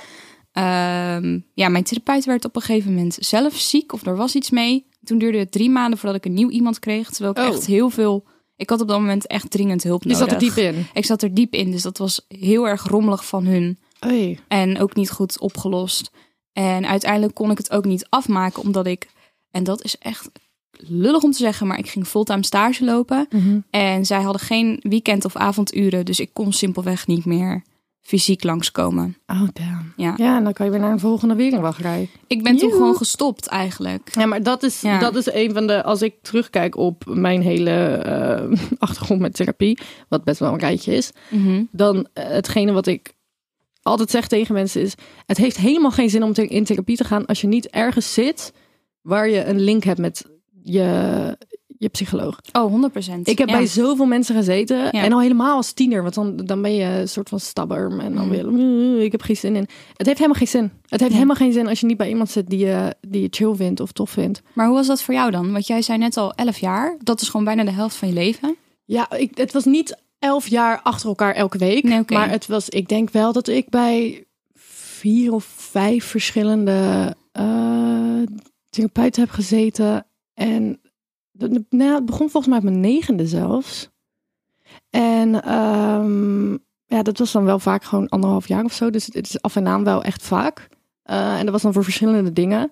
Ehm, 0.63 1.39
ja, 1.53 1.69
mijn 1.69 1.83
therapeut 1.83 2.25
werd 2.25 2.45
op 2.45 2.55
een 2.55 2.61
gegeven 2.61 2.93
moment 2.93 3.17
zelf 3.19 3.55
ziek 3.55 3.93
of 3.93 4.05
er 4.05 4.15
was 4.15 4.35
iets 4.35 4.49
mee. 4.49 4.85
Toen 5.03 5.17
duurde 5.17 5.37
het 5.37 5.51
drie 5.51 5.69
maanden 5.69 5.99
voordat 5.99 6.17
ik 6.17 6.25
een 6.25 6.33
nieuw 6.33 6.49
iemand 6.49 6.79
kreeg. 6.79 7.09
Terwijl 7.09 7.31
ik 7.31 7.37
Oh. 7.51 7.55
echt 7.55 7.65
heel 7.65 7.89
veel. 7.89 8.23
Ik 8.55 8.69
had 8.69 8.81
op 8.81 8.87
dat 8.87 8.99
moment 8.99 9.27
echt 9.27 9.51
dringend 9.51 9.83
hulp 9.83 10.03
Je 10.03 10.09
nodig. 10.09 10.23
zat 10.29 10.31
er 10.33 10.39
diep 10.39 10.55
in. 10.57 10.85
Ik 10.93 11.05
zat 11.05 11.21
er 11.21 11.33
diep 11.33 11.53
in, 11.53 11.71
dus 11.71 11.81
dat 11.81 11.97
was 11.97 12.25
heel 12.27 12.67
erg 12.67 12.83
rommelig 12.83 13.25
van 13.25 13.45
hun. 13.45 13.77
Oei. 14.05 14.39
En 14.47 14.79
ook 14.79 14.95
niet 14.95 15.11
goed 15.11 15.39
opgelost. 15.39 16.11
En 16.53 16.85
uiteindelijk 16.87 17.33
kon 17.33 17.51
ik 17.51 17.57
het 17.57 17.71
ook 17.71 17.85
niet 17.85 18.05
afmaken, 18.09 18.61
omdat 18.61 18.85
ik 18.87 19.07
En 19.51 19.63
dat 19.63 19.83
is 19.83 19.97
echt 19.97 20.29
lullig 20.71 21.23
om 21.23 21.31
te 21.31 21.37
zeggen, 21.37 21.67
maar 21.67 21.77
ik 21.77 21.89
ging 21.89 22.07
fulltime 22.07 22.43
stage 22.45 22.83
lopen. 22.85 23.27
En 23.69 24.05
zij 24.05 24.21
hadden 24.21 24.41
geen 24.41 24.79
weekend- 24.81 25.25
of 25.25 25.35
avonduren, 25.35 26.05
dus 26.05 26.19
ik 26.19 26.29
kon 26.33 26.53
simpelweg 26.53 27.07
niet 27.07 27.25
meer 27.25 27.63
fysiek 28.09 28.43
langskomen. 28.43 29.17
Oh, 29.27 29.47
damn. 29.53 29.93
Ja. 29.95 30.13
Ja, 30.17 30.37
en 30.37 30.43
dan 30.43 30.53
kan 30.53 30.65
je 30.65 30.71
weer 30.71 30.81
naar 30.81 30.91
een 30.91 30.99
volgende 30.99 31.35
wegenwachtrij. 31.35 32.09
Ik 32.27 32.43
ben 32.43 32.57
toen 32.57 32.71
gewoon 32.71 32.95
gestopt 32.95 33.47
eigenlijk. 33.47 34.09
Ja, 34.11 34.25
maar 34.25 34.43
dat 34.43 34.63
is, 34.63 34.81
Ja. 34.81 34.99
dat 34.99 35.15
is 35.15 35.31
een 35.31 35.53
van 35.53 35.67
de... 35.67 35.83
Als 35.83 36.01
ik 36.01 36.15
terugkijk 36.21 36.77
op 36.77 37.03
mijn 37.07 37.41
hele 37.41 37.71
eh, 37.71 38.59
achtergrond 38.77 39.21
met 39.21 39.33
therapie... 39.33 39.79
wat 40.07 40.23
best 40.23 40.39
wel 40.39 40.53
een 40.53 40.59
rijtje 40.59 40.93
is... 40.93 41.11
Mhm. 41.29 41.63
dan 41.71 42.07
eh, 42.13 42.27
hetgene 42.27 42.71
wat 42.71 42.87
ik 42.87 43.13
altijd 43.81 44.09
zeg 44.09 44.27
tegen 44.27 44.53
mensen 44.53 44.81
is... 44.81 44.95
het 45.25 45.37
heeft 45.37 45.57
helemaal 45.57 45.91
geen 45.91 46.09
zin 46.09 46.23
om 46.23 46.33
in 46.33 46.63
therapie 46.63 46.97
te 46.97 47.03
gaan... 47.03 47.25
als 47.25 47.41
je 47.41 47.47
niet 47.47 47.67
ergens 47.67 48.13
zit 48.13 48.53
waar 49.01 49.29
je 49.29 49.45
een 49.45 49.59
link 49.59 49.83
hebt 49.83 49.99
met 49.99 50.25
je, 50.63 51.37
je 51.79 51.89
psycholoog. 51.89 52.39
Oh, 52.51 52.71
100% 52.71 53.27
Ik 53.27 53.37
heb 53.37 53.49
Ja. 53.49 53.57
bij 53.57 53.65
zoveel 53.65 54.05
mensen 54.05 54.35
gezeten. 54.35 54.77
Ja. 54.77 54.91
En 54.91 55.13
al 55.13 55.21
helemaal 55.21 55.55
als 55.55 55.71
tiener. 55.73 56.01
Want 56.01 56.13
dan, 56.13 56.35
dan 56.37 56.61
ben 56.61 56.75
je 56.75 56.83
een 56.85 57.07
soort 57.09 57.29
van 57.29 57.39
stubborn. 57.39 57.99
En 57.99 58.13
dan 58.15 58.23
Mm. 58.25 58.29
weer, 58.29 58.47
"Mm, 58.51 58.99
ik 58.99 59.11
heb 59.11 59.21
geen 59.21 59.35
zin 59.35 59.55
in. 59.55 59.67
Het 59.93 60.05
heeft 60.05 60.17
helemaal 60.17 60.37
geen 60.39 60.47
zin. 60.47 60.63
Het 60.81 60.99
heeft 60.99 61.11
Ja. 61.11 61.17
helemaal 61.17 61.35
geen 61.35 61.53
zin 61.53 61.67
als 61.67 61.79
je 61.79 61.85
niet 61.85 61.97
bij 61.97 62.09
iemand 62.09 62.29
zit 62.29 62.49
die 62.49 62.59
je, 62.59 62.95
die 63.07 63.21
je 63.21 63.27
chill 63.31 63.55
vindt 63.55 63.79
of 63.79 63.91
tof 63.91 64.09
vindt. 64.09 64.41
Maar 64.53 64.65
hoe 64.65 64.75
was 64.75 64.87
dat 64.87 65.01
voor 65.03 65.13
jou 65.13 65.31
dan? 65.31 65.51
Want 65.51 65.67
jij 65.67 65.81
zei 65.81 65.97
net 65.97 66.17
al 66.17 66.33
11 66.33 66.57
jaar. 66.57 66.97
Dat 67.03 67.21
is 67.21 67.29
gewoon 67.29 67.45
bijna 67.45 67.63
de 67.63 67.71
helft 67.71 67.95
van 67.95 68.07
je 68.07 68.13
leven. 68.13 68.55
Ja, 68.85 69.11
ik, 69.11 69.37
het 69.37 69.53
was 69.53 69.65
niet 69.65 69.97
elf 70.19 70.47
jaar 70.47 70.81
achter 70.83 71.09
elkaar 71.09 71.33
elke 71.33 71.57
week. 71.57 71.83
Nee. 71.83 72.03
Maar 72.07 72.29
het 72.29 72.47
was, 72.47 72.69
ik 72.69 72.87
denk 72.87 73.09
wel 73.09 73.33
dat 73.33 73.47
ik 73.47 73.69
bij 73.69 74.23
vier 74.99 75.33
of 75.33 75.43
vijf 75.57 76.05
verschillende 76.05 77.15
eh 77.31 78.21
therapeuten 78.69 79.21
heb 79.21 79.31
gezeten. 79.31 80.05
En 80.33 80.79
nou, 81.69 81.93
het 81.93 82.05
begon 82.05 82.29
volgens 82.29 82.47
mij 82.47 82.57
op 82.57 82.63
mijn 82.63 82.79
negende 82.79 83.27
zelfs. 83.27 83.89
En 84.89 85.43
ehm, 85.43 86.51
ja, 86.85 87.03
dat 87.03 87.17
was 87.17 87.31
dan 87.31 87.43
wel 87.43 87.59
vaak 87.59 87.83
gewoon 87.83 88.09
anderhalf 88.09 88.47
jaar 88.47 88.63
of 88.63 88.73
zo. 88.73 88.89
Dus 88.89 89.05
het 89.05 89.15
is 89.15 89.41
af 89.41 89.55
en 89.55 89.67
aan 89.67 89.83
wel 89.83 90.03
echt 90.03 90.23
vaak. 90.23 90.67
Eh, 91.03 91.37
en 91.37 91.43
dat 91.43 91.53
was 91.53 91.61
dan 91.61 91.73
voor 91.73 91.83
verschillende 91.83 92.33
dingen. 92.33 92.71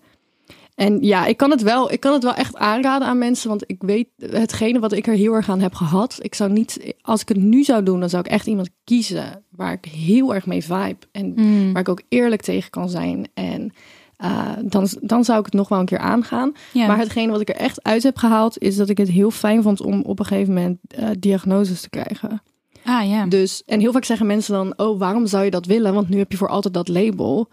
En 0.75 1.01
ja, 1.01 1.25
ik 1.25 1.37
kan 1.37 1.51
het 1.51 1.61
wel, 1.61 1.91
ik 1.91 1.99
kan 1.99 2.13
het 2.13 2.23
wel 2.23 2.33
echt 2.33 2.55
aanraden 2.55 3.07
aan 3.07 3.17
mensen, 3.17 3.49
want 3.49 3.63
ik 3.65 3.81
weet 3.81 4.07
hetgene 4.17 4.79
wat 4.79 4.91
ik 4.91 5.07
er 5.07 5.13
heel 5.13 5.33
erg 5.33 5.49
aan 5.49 5.59
heb 5.59 5.73
gehad. 5.73 6.17
Ik 6.21 6.35
zou 6.35 6.51
niet, 6.51 6.95
als 7.01 7.21
ik 7.21 7.27
het 7.27 7.37
nu 7.37 7.63
zou 7.63 7.83
doen, 7.83 7.99
dan 7.99 8.09
zou 8.09 8.23
ik 8.25 8.31
echt 8.31 8.47
iemand 8.47 8.69
kiezen 8.83 9.43
waar 9.49 9.71
ik 9.71 9.85
heel 9.85 10.35
erg 10.35 10.45
mee 10.45 10.63
vibe 10.63 10.97
en 11.11 11.35
waar 11.73 11.81
ik 11.81 11.89
ook 11.89 12.01
eerlijk 12.09 12.41
tegen 12.41 12.69
kan 12.69 12.89
zijn. 12.89 13.27
En 13.33 13.71
eh, 14.17 14.51
dan, 14.63 14.87
dan 15.01 15.23
zou 15.23 15.39
ik 15.39 15.45
het 15.45 15.53
nog 15.53 15.69
wel 15.69 15.79
een 15.79 15.85
keer 15.85 15.97
aangaan. 15.97 16.51
Ja. 16.73 16.87
Maar 16.87 16.97
hetgene 16.97 17.31
wat 17.31 17.41
ik 17.41 17.49
er 17.49 17.55
echt 17.55 17.83
uit 17.83 18.03
heb 18.03 18.17
gehaald, 18.17 18.57
is 18.57 18.75
dat 18.75 18.89
ik 18.89 18.97
het 18.97 19.09
heel 19.09 19.31
fijn 19.31 19.61
vond 19.61 19.81
om 19.81 20.01
op 20.01 20.19
een 20.19 20.25
gegeven 20.25 20.53
moment 20.53 20.79
eh, 20.87 21.09
diagnoses 21.19 21.81
te 21.81 21.89
krijgen. 21.89 22.41
ah 22.83 23.09
ja. 23.09 23.25
Dus, 23.25 23.63
en 23.65 23.79
heel 23.79 23.91
vaak 23.91 24.05
zeggen 24.05 24.27
mensen 24.27 24.53
dan, 24.53 24.73
oh, 24.77 24.99
waarom 24.99 25.27
zou 25.27 25.43
je 25.43 25.51
dat 25.51 25.65
willen? 25.65 25.93
Want 25.93 26.09
nu 26.09 26.17
heb 26.17 26.31
je 26.31 26.37
voor 26.37 26.49
altijd 26.49 26.73
dat 26.73 26.87
label. 26.87 27.49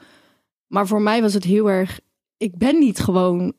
Maar 0.66 0.86
voor 0.86 1.02
mij 1.02 1.22
was 1.22 1.34
het 1.34 1.44
heel 1.44 1.70
erg, 1.70 2.00
ik 2.36 2.56
ben 2.56 2.78
niet 2.78 2.98
gewoon, 2.98 3.52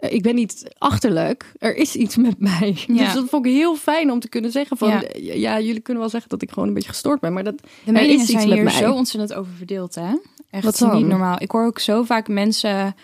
ik 0.00 0.22
ben 0.22 0.34
niet 0.34 0.74
achterlijk. 0.78 1.52
Er 1.58 1.76
is 1.76 1.96
iets 1.96 2.16
met 2.16 2.38
mij. 2.50 2.76
Ja. 2.86 3.04
Dus 3.04 3.12
dat 3.14 3.28
vond 3.28 3.46
ik 3.46 3.52
heel 3.52 3.76
fijn 3.76 4.10
om 4.10 4.20
te 4.20 4.28
kunnen 4.28 4.50
zeggen 4.50 4.76
van, 4.76 4.88
Ja. 4.88 5.02
ja. 5.34 5.60
jullie 5.60 5.80
kunnen 5.80 6.02
wel 6.02 6.10
zeggen 6.10 6.30
dat 6.30 6.42
ik 6.42 6.50
gewoon 6.50 6.68
een 6.68 6.74
beetje 6.74 6.88
gestoord 6.88 7.20
ben. 7.20 7.32
Maar 7.32 7.44
dat, 7.44 7.54
De 7.84 7.92
er 7.92 8.02
is 8.02 8.20
iets 8.20 8.30
zijn 8.30 8.48
met 8.48 8.54
hier 8.56 8.64
mij. 8.64 8.72
zo 8.72 8.92
ontzettend 8.92 9.34
over 9.38 9.52
verdeeld, 9.52 9.94
hè? 9.94 10.12
Echt 10.50 10.64
Wat 10.64 10.78
dan? 10.78 10.96
niet 10.96 11.06
normaal. 11.06 11.36
Ik 11.42 11.50
hoor 11.50 11.66
ook 11.66 11.78
zo 11.78 12.02
vaak 12.02 12.28
mensen 12.28 12.94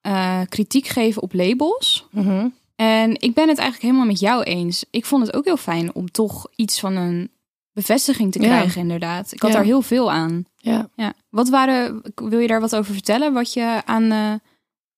eh, 0.00 0.40
kritiek 0.48 0.86
geven 0.86 1.22
op 1.22 1.32
labels. 1.34 2.06
Mhm. 2.10 2.48
En 2.76 3.10
ik 3.20 3.34
ben 3.34 3.48
het 3.48 3.58
eigenlijk 3.58 3.82
helemaal 3.82 4.06
met 4.06 4.20
jou 4.20 4.42
eens. 4.42 4.84
Ik 4.90 5.04
vond 5.06 5.26
het 5.26 5.36
ook 5.36 5.44
heel 5.44 5.56
fijn 5.56 5.94
om 5.94 6.10
toch 6.10 6.46
iets 6.56 6.80
van 6.80 6.96
een 6.96 7.30
bevestiging 7.72 8.32
te 8.32 8.40
Ja. 8.40 8.46
krijgen, 8.46 8.80
inderdaad. 8.80 9.32
Ik 9.32 9.42
had 9.42 9.52
daar 9.52 9.64
heel 9.64 9.82
veel 9.82 10.10
aan. 10.10 10.44
ja, 10.56 10.88
Ja. 10.96 11.12
Wat 11.30 11.48
waren, 11.48 12.02
wil 12.14 12.38
je 12.38 12.46
daar 12.46 12.60
wat 12.60 12.76
over 12.76 12.92
vertellen? 12.92 13.32
Wat 13.32 13.52
je 13.52 13.80
aan, 13.84 14.10
eh, 14.10 14.32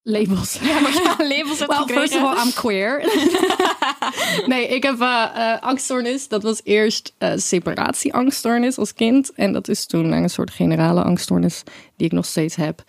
labels. 0.03 0.59
ja, 0.61 0.79
je 0.79 1.15
aan 1.19 1.29
labels 1.29 1.59
hebt 1.59 1.71
Well, 1.77 1.87
first 1.87 2.15
of 2.15 2.21
gekregen? 2.21 2.27
all, 2.29 2.47
I'm 2.47 2.53
queer. 2.53 3.05
nee, 4.53 4.69
ik 4.69 4.83
heb 4.83 5.01
eh, 5.01 5.25
eh, 5.35 5.63
angststoornis. 5.63 6.29
Dat 6.29 6.43
was 6.43 6.61
eerst 6.65 7.15
eh 7.19 7.33
separatieangststoornis 7.37 8.79
als 8.79 8.95
kind. 8.95 9.33
En 9.35 9.53
dat 9.53 9.69
is 9.69 9.87
toen 9.87 10.13
een 10.13 10.31
soort 10.31 10.51
generale 10.51 11.03
angststoornis 11.03 11.63
die 11.97 12.07
ik 12.07 12.13
nog 12.13 12.27
steeds 12.27 12.57
heb. 12.57 12.83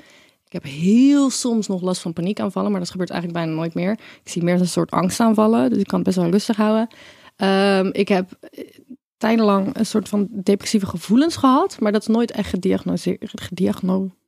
Ik 0.46 0.62
heb 0.63 0.72
heel 0.72 1.30
soms 1.30 1.68
nog 1.68 1.82
last 1.82 2.01
van 2.01 2.13
paniekaanvallen, 2.13 2.72
maar 2.72 2.80
dat 2.80 2.89
gebeurt 2.89 3.10
eigenlijk 3.10 3.39
bijna 3.39 3.58
nooit 3.58 3.74
meer. 3.74 3.91
Ik 3.91 4.32
zie 4.32 4.44
meer 4.44 4.53
als 4.53 4.62
een 4.62 4.68
soort 4.68 4.91
angstaanvallen, 4.91 5.70
dus 5.70 5.80
ik 5.80 5.88
kan 5.88 5.98
het 6.00 6.08
best 6.08 6.18
wel 6.20 6.30
rustig 6.30 6.56
houden. 6.56 6.88
Ehm, 7.36 7.89
ik 7.91 8.08
heb 8.08 8.30
tijdenlang 9.18 9.77
een 9.77 9.86
soort 9.86 10.10
van 10.10 10.27
depressieve 10.32 10.86
gevoelens 10.86 11.36
gehad, 11.36 11.80
maar 11.80 11.91
dat 11.91 12.01
is 12.01 12.08
nooit 12.08 12.32
echt 12.32 12.50
gediagnoseerd, 12.50 13.32
gediagnosticeerd, 13.41 14.21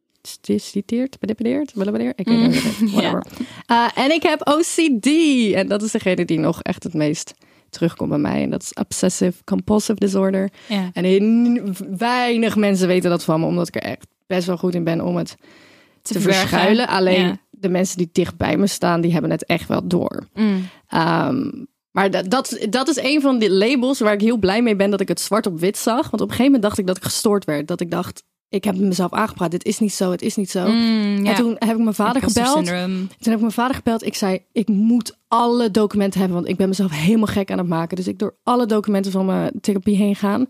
bedepedeerd, 1.19 1.73
bedepedeerd, 1.73 2.19
ik 2.19 2.25
weet 2.27 2.37
Mm, 2.37 2.51
heet, 2.51 2.91
whatever. 2.91 3.23
Eh, 3.65 3.87
en 3.95 4.11
ik 4.11 4.23
heb 4.23 4.47
OCD. 4.47 5.07
En 5.53 5.67
dat 5.67 5.81
is 5.81 5.91
degene 5.91 6.25
die 6.25 6.39
nog 6.39 6.61
echt 6.61 6.83
het 6.83 6.93
meest 6.93 7.33
terugkomt 7.69 8.09
bij 8.09 8.17
mij. 8.19 8.43
En 8.43 8.49
dat 8.49 8.61
is 8.61 8.73
Obsessive 8.73 9.43
Compulsive 9.43 9.99
Disorder. 9.99 10.49
Ja. 10.67 10.89
En 10.93 11.03
heel 11.03 11.61
weinig 11.97 12.55
mensen 12.55 12.87
weten 12.87 13.09
dat 13.09 13.23
van 13.23 13.39
me, 13.39 13.45
omdat 13.45 13.67
ik 13.67 13.75
er 13.75 13.81
echt 13.81 14.07
best 14.27 14.47
wel 14.47 14.57
goed 14.57 14.75
in 14.75 14.83
ben 14.83 15.01
om 15.01 15.15
het 15.15 15.35
te, 16.01 16.19
verschuilen. 16.19 16.87
Alleen 16.87 17.25
Ja. 17.25 17.37
de 17.49 17.69
mensen 17.69 17.97
die 17.97 18.09
dicht 18.11 18.37
bij 18.37 18.57
me 18.57 18.67
staan, 18.67 19.01
die 19.01 19.11
hebben 19.11 19.31
het 19.31 19.45
echt 19.45 19.67
wel 19.67 19.87
door. 19.87 20.27
Mm. 20.33 20.67
Ehm, 20.87 21.49
maar 21.91 22.11
dat, 22.11 22.29
dat, 22.29 22.57
dat 22.69 22.87
is 22.87 22.97
een 22.97 23.21
van 23.21 23.39
die 23.39 23.51
labels 23.51 23.99
waar 23.99 24.13
ik 24.13 24.21
heel 24.21 24.37
blij 24.37 24.61
mee 24.61 24.75
ben 24.75 24.89
dat 24.89 25.01
ik 25.01 25.07
het 25.07 25.19
zwart 25.21 25.45
op 25.45 25.59
wit 25.59 25.77
zag. 25.77 26.01
Want 26.01 26.13
op 26.13 26.19
een 26.21 26.35
gegeven 26.35 26.45
moment 26.45 26.61
dacht 26.63 26.77
ik 26.77 26.87
dat 26.87 26.97
ik 26.97 27.03
gestoord 27.03 27.45
werd. 27.45 27.67
Dat 27.67 27.81
ik 27.81 27.91
dacht, 27.91 28.23
ik 28.53 28.63
heb 28.63 28.75
mezelf 28.75 29.11
aangepraat. 29.11 29.51
Dit 29.51 29.65
is 29.65 29.79
niet 29.79 29.93
zo, 29.93 30.11
het 30.11 30.21
is 30.21 30.35
niet 30.35 30.49
zo. 30.49 30.67
Mm. 30.67 31.25
En 31.25 31.35
toen 31.35 31.55
heb 31.59 31.77
ik 31.77 31.83
mijn 31.83 31.95
vader 31.95 32.21
gebeld. 32.21 32.65
syndrome. 32.65 32.97
Toen 32.97 33.07
heb 33.19 33.33
ik 33.33 33.39
mijn 33.39 33.51
vader 33.51 33.75
gebeld. 33.75 34.05
Ik 34.05 34.15
zei, 34.15 34.39
ik 34.51 34.67
moet 34.67 35.17
alle 35.27 35.71
documenten 35.71 36.19
hebben, 36.19 36.37
want 36.37 36.49
ik 36.49 36.57
ben 36.57 36.67
mezelf 36.67 36.91
helemaal 36.91 37.27
gek 37.27 37.51
aan 37.51 37.57
het 37.57 37.67
maken. 37.67 37.95
Dus 37.95 38.07
ik 38.07 38.19
door 38.19 38.35
alle 38.43 38.65
documenten 38.65 39.11
van 39.11 39.25
mijn 39.25 39.51
therapie 39.61 39.95
heen 39.95 40.15
gaan. 40.15 40.47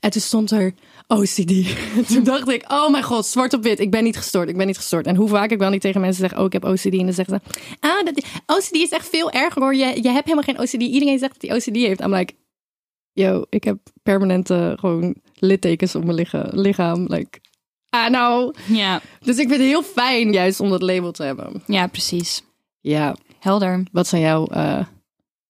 En 0.00 0.10
toen 0.10 0.20
stond 0.20 0.50
er 0.50 0.74
OCD. 1.06 1.52
toen 2.12 2.24
dacht 2.24 2.48
ik, 2.48 2.72
oh 2.72 2.90
mijn 2.90 3.04
god, 3.04 3.26
zwart 3.26 3.54
op 3.54 3.62
wit. 3.62 3.80
Ik 3.80 3.90
ben 3.90 4.04
niet 4.04 4.16
gestoord, 4.16 4.48
ik 4.48 4.56
ben 4.56 4.66
niet 4.66 4.76
gestoord. 4.76 5.06
En 5.06 5.16
hoe 5.16 5.28
vaak 5.28 5.50
ik 5.50 5.58
wel 5.58 5.70
niet 5.70 5.80
tegen 5.80 6.00
mensen 6.00 6.28
zeg, 6.28 6.38
oh 6.38 6.44
ik 6.44 6.52
heb 6.52 6.64
OCD. 6.64 6.84
En 6.84 7.04
dan 7.04 7.12
zeggen 7.12 7.40
ze, 7.44 7.56
ah, 7.80 8.04
dat, 8.04 8.24
OCD 8.46 8.74
is 8.74 8.90
echt 8.90 9.08
veel 9.08 9.30
erger 9.30 9.62
hoor. 9.62 9.74
Je, 9.74 10.02
je 10.02 10.10
hebt 10.10 10.24
helemaal 10.24 10.42
geen 10.42 10.60
OCD. 10.60 10.72
Iedereen 10.72 11.18
zegt 11.18 11.40
dat 11.40 11.50
hij 11.50 11.56
OCD 11.56 11.76
heeft. 11.76 12.00
I'm 12.00 12.14
like, 12.14 12.34
yo, 13.12 13.44
ik 13.48 13.64
heb 13.64 13.78
permanente 14.02 14.76
gewoon 14.80 15.14
littekens 15.40 15.94
op 15.94 16.04
mijn 16.04 16.16
licha- 16.16 16.48
lichaam. 16.50 17.04
Like, 17.08 17.40
ah 17.90 18.10
nou. 18.10 18.54
Ja. 18.66 19.00
Dus 19.20 19.36
ik 19.38 19.48
vind 19.48 19.60
het 19.60 19.68
heel 19.68 19.82
fijn 19.82 20.32
juist 20.32 20.60
om 20.60 20.70
dat 20.70 20.82
label 20.82 21.12
te 21.12 21.22
hebben. 21.22 21.62
ja, 21.66 21.86
precies. 21.86 22.42
Ja, 22.80 23.16
Helder. 23.38 23.82
wat 23.92 24.06
zijn 24.06 24.22
jouw 24.22 24.46
eh, 24.46 24.84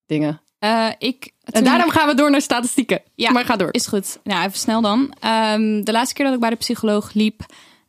dingen? 0.07 0.40
Eh, 0.59 0.88
ik, 0.99 1.30
En 1.45 1.64
daarom 1.64 1.90
gaan 1.90 2.09
we 2.09 2.14
door 2.14 2.30
naar 2.30 2.40
statistieken. 2.42 3.02
Ja, 3.14 3.30
maar 3.30 3.45
ga 3.45 3.57
door. 3.57 3.68
Is 3.73 3.87
goed. 3.87 4.18
Nou, 4.25 4.45
even 4.47 4.59
snel 4.59 4.80
dan. 4.80 5.14
Ehm, 5.21 5.83
de 5.85 5.92
laatste 5.92 6.14
keer 6.14 6.25
dat 6.25 6.35
ik 6.35 6.40
bij 6.40 6.50
de 6.50 6.57
psycholoog 6.57 7.12
liep, 7.12 7.40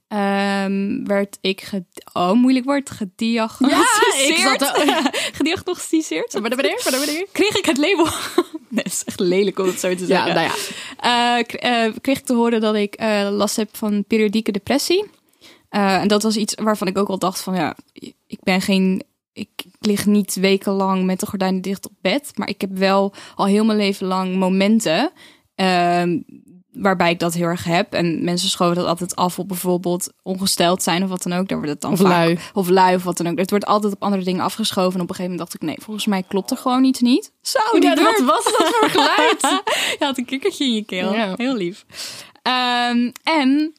ehm, 0.07 1.03
werd 1.03 1.37
ik, 1.41 1.61
ge- 1.61 1.85
oh 2.13 2.31
moeilijk 2.31 2.65
woord, 2.65 2.89
gediagnosticeerd. 2.89 4.59
Ja, 4.59 4.75
ik 4.75 4.93
zat 4.93 5.19
gediagnosticeerd. 5.37 6.33
Kreeg 7.31 7.57
ik 7.57 7.65
het 7.65 7.77
label. 7.77 8.07
nee, 8.75 8.83
dat 8.83 8.93
is 8.93 9.03
echt 9.03 9.19
lelijk 9.19 9.59
om 9.59 9.65
het 9.65 9.79
zo 9.79 9.95
te 9.95 10.07
Ja, 10.07 10.25
zeggen. 10.25 10.33
nou 10.33 10.47
ja. 10.47 11.39
Eh, 11.39 11.85
eh, 11.85 11.93
kreeg 12.01 12.17
ik 12.17 12.25
te 12.25 12.33
horen 12.33 12.61
dat 12.61 12.75
ik 12.75 12.93
eh, 12.95 13.29
last 13.31 13.55
heb 13.55 13.77
van 13.77 14.03
periodieke 14.07 14.51
depressie. 14.51 15.05
En 15.69 16.07
dat 16.07 16.23
was 16.23 16.35
iets 16.35 16.55
waarvan 16.55 16.87
ik 16.87 16.97
ook 16.97 17.07
al 17.09 17.19
dacht 17.19 17.41
van 17.41 17.55
ja, 17.55 17.75
ik 18.27 18.39
ben 18.43 18.61
geen. 18.61 19.03
Ik 19.33 19.49
lig 19.79 20.05
niet 20.05 20.33
wekenlang 20.35 21.03
met 21.05 21.19
de 21.19 21.25
gordijnen 21.25 21.61
dicht 21.61 21.85
op 21.85 21.93
bed. 22.01 22.31
Maar 22.35 22.49
ik 22.49 22.61
heb 22.61 22.77
wel 22.77 23.13
al 23.35 23.45
heel 23.45 23.65
mijn 23.65 23.77
leven 23.77 24.07
lang 24.07 24.35
momenten. 24.35 25.11
Waarbij 26.71 27.11
ik 27.11 27.19
dat 27.19 27.33
heel 27.33 27.45
erg 27.47 27.63
heb. 27.63 27.93
En 27.93 28.23
mensen 28.23 28.49
schoven 28.49 28.75
dat 28.75 28.85
altijd 28.85 29.15
af 29.15 29.39
op 29.39 29.47
bijvoorbeeld 29.47 30.09
ongesteld 30.23 30.83
zijn 30.83 31.03
of 31.03 31.09
wat 31.09 31.23
dan 31.23 31.33
ook. 31.33 31.47
Daar 31.47 31.57
wordt 31.57 31.73
het 31.73 31.81
dan 31.81 31.91
Of 31.91 31.99
vaak- 31.99 32.07
lui. 32.07 32.39
Of 32.53 32.69
lui 32.69 32.95
of 32.95 33.03
wat 33.03 33.17
dan 33.17 33.27
ook. 33.27 33.37
Het 33.37 33.49
wordt 33.49 33.65
altijd 33.65 33.93
op 33.93 34.03
andere 34.03 34.23
dingen 34.23 34.41
afgeschoven. 34.43 34.93
En 34.95 35.01
op 35.01 35.09
een 35.09 35.15
gegeven 35.15 35.31
moment 35.31 35.39
dacht 35.51 35.53
ik, 35.63 35.67
nee, 35.69 35.85
volgens 35.85 36.05
mij 36.05 36.23
klopt 36.23 36.51
er 36.51 36.57
gewoon 36.57 36.83
iets 36.83 36.99
niet. 36.99 37.31
Zo, 37.41 37.59
Ja, 37.79 37.95
wat 37.95 38.19
was 38.25 38.43
dat 38.43 38.69
voor 38.79 38.89
geluid? 38.89 39.41
Je 39.99 40.05
had 40.05 40.17
een 40.17 40.25
kikkertje 40.25 40.63
in 40.65 40.73
je 40.73 40.83
keel. 40.85 41.13
Ja. 41.13 41.33
Heel 41.37 41.55
lief. 41.55 41.85
Ehm, 42.41 43.11
en 43.23 43.73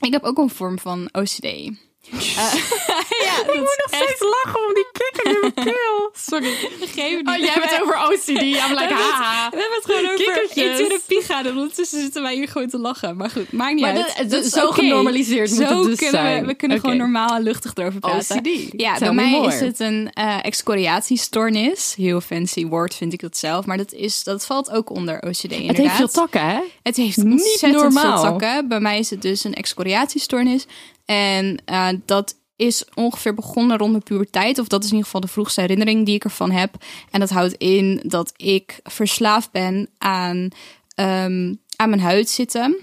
ik 0.00 0.12
heb 0.12 0.22
ook 0.24 0.38
een 0.38 0.50
vorm 0.50 0.78
van 0.78 1.08
OCD. 1.12 1.70
ja, 3.26 3.42
dat 3.46 3.90
is 3.90 3.98
echt 4.00 4.20
lachen 4.20 4.66
om 4.66 4.74
die 4.74 4.86
kikker 4.92 5.30
in 5.32 5.38
mijn 5.40 5.54
keel. 5.54 6.10
Sorry. 6.30 6.54
gegeven. 6.80 7.28
Oh, 7.28 7.36
jij 7.36 7.48
hebt 7.52 7.70
het 7.70 7.82
over 7.82 7.96
OCD. 8.08 8.28
I'm 8.28 8.70
like, 8.80 8.94
haha. 8.94 9.50
We 9.50 9.56
hebben 9.56 9.76
het 9.76 9.84
gewoon 9.84 10.04
over 10.04 10.16
Kikkertjes. 10.16 10.78
in 10.80 10.88
therapie 10.88 11.22
gaan. 11.22 11.46
En 11.46 11.52
ondertussen 11.52 12.00
zitten 12.00 12.22
wij 12.22 12.34
hier 12.34 12.48
gewoon 12.48 12.68
te 12.68 12.78
lachen. 12.78 13.16
Maar 13.16 13.30
goed, 13.30 13.52
maakt 13.52 13.72
niet 13.74 13.82
Maar 13.82 13.92
uit. 13.96 14.06
dat- 14.06 14.16
het 14.16 14.30
Dat 14.30 14.44
zo 14.44 14.70
genormaliseerd 14.70 15.48
moet 15.50 15.58
Zo 15.58 15.64
het 15.78 15.84
dus 15.86 15.96
kunnen 15.98 16.20
zijn. 16.20 16.40
We, 16.40 16.46
we 16.46 16.54
kunnen 16.54 16.80
gewoon 16.80 16.96
normaal 16.96 17.36
en 17.36 17.42
luchtig 17.42 17.74
erover 17.74 18.00
praten. 18.00 18.36
OCD. 18.38 18.48
Ja, 18.70 18.92
Tell 18.96 19.06
bij 19.06 19.14
mij 19.14 19.30
more. 19.30 19.54
is 19.54 19.60
het 19.60 19.80
een 19.80 20.10
eh 20.14 20.38
excoriatiestoornis. 20.44 21.94
Heel 21.96 22.20
fancy 22.20 22.66
woord 22.66 22.94
vind 22.94 23.12
ik 23.12 23.20
dat 23.20 23.36
zelf. 23.36 23.66
Maar 23.66 23.76
dat, 23.76 23.92
is, 23.92 24.22
dat 24.22 24.46
valt 24.46 24.70
ook 24.70 24.90
onder 24.90 25.22
OCD 25.22 25.42
inderdaad. 25.42 25.66
Het 25.68 25.76
heeft 25.76 25.96
veel 25.96 26.08
takken, 26.08 26.46
hè? 26.46 26.58
Het 26.82 26.96
heeft 26.96 27.16
Niet 27.16 27.32
ontzettend 27.32 27.72
normaal. 27.82 28.20
veel 28.22 28.30
takken. 28.30 28.68
Bij 28.68 28.80
mij 28.80 28.98
is 28.98 29.10
het 29.10 29.22
dus 29.22 29.44
een 29.44 29.54
excoriatiestoornis. 29.54 30.66
En 31.06 31.62
eh, 31.64 31.88
dat 32.04 32.36
is 32.56 32.84
ongeveer 32.94 33.34
begonnen 33.34 33.78
rond 33.78 33.90
mijn 33.90 34.02
puberteit. 34.02 34.58
Of 34.58 34.68
dat 34.68 34.80
is 34.80 34.86
in 34.86 34.92
ieder 34.92 35.06
geval 35.06 35.20
de 35.20 35.32
vroegste 35.32 35.60
herinnering 35.60 36.06
die 36.06 36.14
ik 36.14 36.24
ervan 36.24 36.50
heb. 36.50 36.74
En 37.10 37.20
dat 37.20 37.30
houdt 37.30 37.54
in 37.54 38.00
dat 38.04 38.32
ik 38.36 38.80
verslaafd 38.82 39.50
ben 39.50 39.88
aan, 39.98 40.48
ehm, 40.94 41.54
aan 41.76 41.88
mijn 41.88 42.00
huid 42.00 42.28
zitten. 42.28 42.76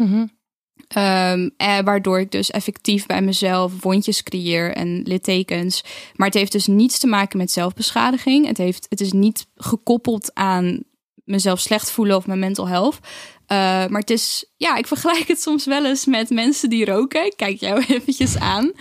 Ehm, 0.88 1.50
eh, 1.58 1.80
waardoor 1.80 2.20
ik 2.20 2.32
dus 2.32 2.52
effectief 2.52 3.06
bij 3.06 3.22
mezelf 3.22 3.82
wondjes 3.82 4.24
creëer 4.24 4.76
en 4.76 5.02
littekens. 5.04 5.84
Maar 6.16 6.28
het 6.28 6.36
heeft 6.36 6.52
dus 6.52 6.68
niets 6.68 7.00
te 7.00 7.08
maken 7.08 7.38
met 7.38 7.52
zelfbeschadiging. 7.52 8.48
Het, 8.48 8.58
heeft, 8.58 8.86
het 8.90 9.02
is 9.02 9.12
niet 9.12 9.48
gekoppeld 9.56 10.32
aan 10.34 10.84
mezelf 11.24 11.60
slecht 11.60 11.92
voelen 11.92 12.16
of 12.16 12.28
mijn 12.28 12.40
mental 12.40 12.68
health. 12.68 13.00
Eh, 13.54 13.88
maar 13.90 14.00
het 14.00 14.10
is, 14.10 14.46
ja, 14.58 14.76
ik 14.76 14.88
vergelijk 14.88 15.28
het 15.28 15.42
soms 15.42 15.66
wel 15.66 15.86
eens 15.86 16.06
met 16.06 16.30
mensen 16.30 16.70
die 16.70 16.86
roken. 16.86 17.26
Ik 17.26 17.34
kijk 17.36 17.60
jou 17.60 17.84
eventjes 17.88 18.38
aan. 18.38 18.72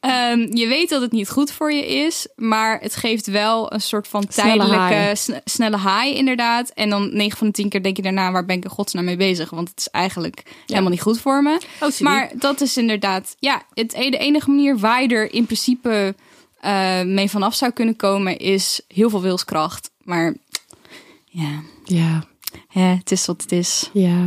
Ehm, 0.00 0.56
je 0.56 0.66
weet 0.68 0.88
dat 0.88 1.00
het 1.02 1.12
niet 1.12 1.28
goed 1.28 1.52
voor 1.52 1.72
je 1.72 1.86
is, 1.86 2.26
maar 2.36 2.80
het 2.80 2.96
geeft 2.96 3.26
wel 3.26 3.72
een 3.72 3.80
soort 3.80 4.08
van 4.08 4.26
tijdelijke, 4.26 4.94
high. 4.94 5.14
sne- 5.14 5.40
snelle 5.44 5.78
high, 5.78 6.16
inderdaad. 6.16 6.70
En 6.70 6.90
dan 6.90 7.16
9 7.16 7.38
van 7.38 7.46
de 7.46 7.52
10 7.52 7.68
keer 7.68 7.82
denk 7.82 7.96
je 7.96 8.02
daarna, 8.02 8.32
waar 8.32 8.44
ben 8.44 8.56
ik 8.56 8.64
in 8.64 8.70
godsnaam 8.70 9.04
mee 9.04 9.16
bezig? 9.16 9.50
Want 9.50 9.68
het 9.68 9.78
is 9.78 9.88
eigenlijk 9.88 10.42
helemaal 10.66 10.90
niet 10.90 11.00
goed 11.02 11.20
voor 11.20 11.42
me. 11.42 11.58
OCD. 11.80 12.00
Maar 12.00 12.30
dat 12.34 12.60
is 12.60 12.76
inderdaad, 12.76 13.36
ja, 13.38 13.62
het, 13.74 13.92
e- 13.94 14.10
de 14.10 14.18
enige 14.18 14.50
manier 14.50 14.78
waar 14.78 15.02
je 15.02 15.08
er 15.08 15.32
in 15.34 15.44
principe 15.44 16.14
eh, 16.60 17.02
mee 17.02 17.30
vanaf 17.30 17.54
zou 17.54 17.72
kunnen 17.72 17.96
komen, 17.96 18.36
is 18.38 18.80
heel 18.88 19.10
veel 19.10 19.22
wilskracht. 19.22 19.90
Maar 20.02 20.34
ja, 21.24 21.60
Ja, 21.84 22.24
hè, 22.68 22.82
het 22.94 23.10
is 23.10 23.26
wat 23.26 23.42
het 23.42 23.52
is. 23.52 23.90
ja. 23.92 24.26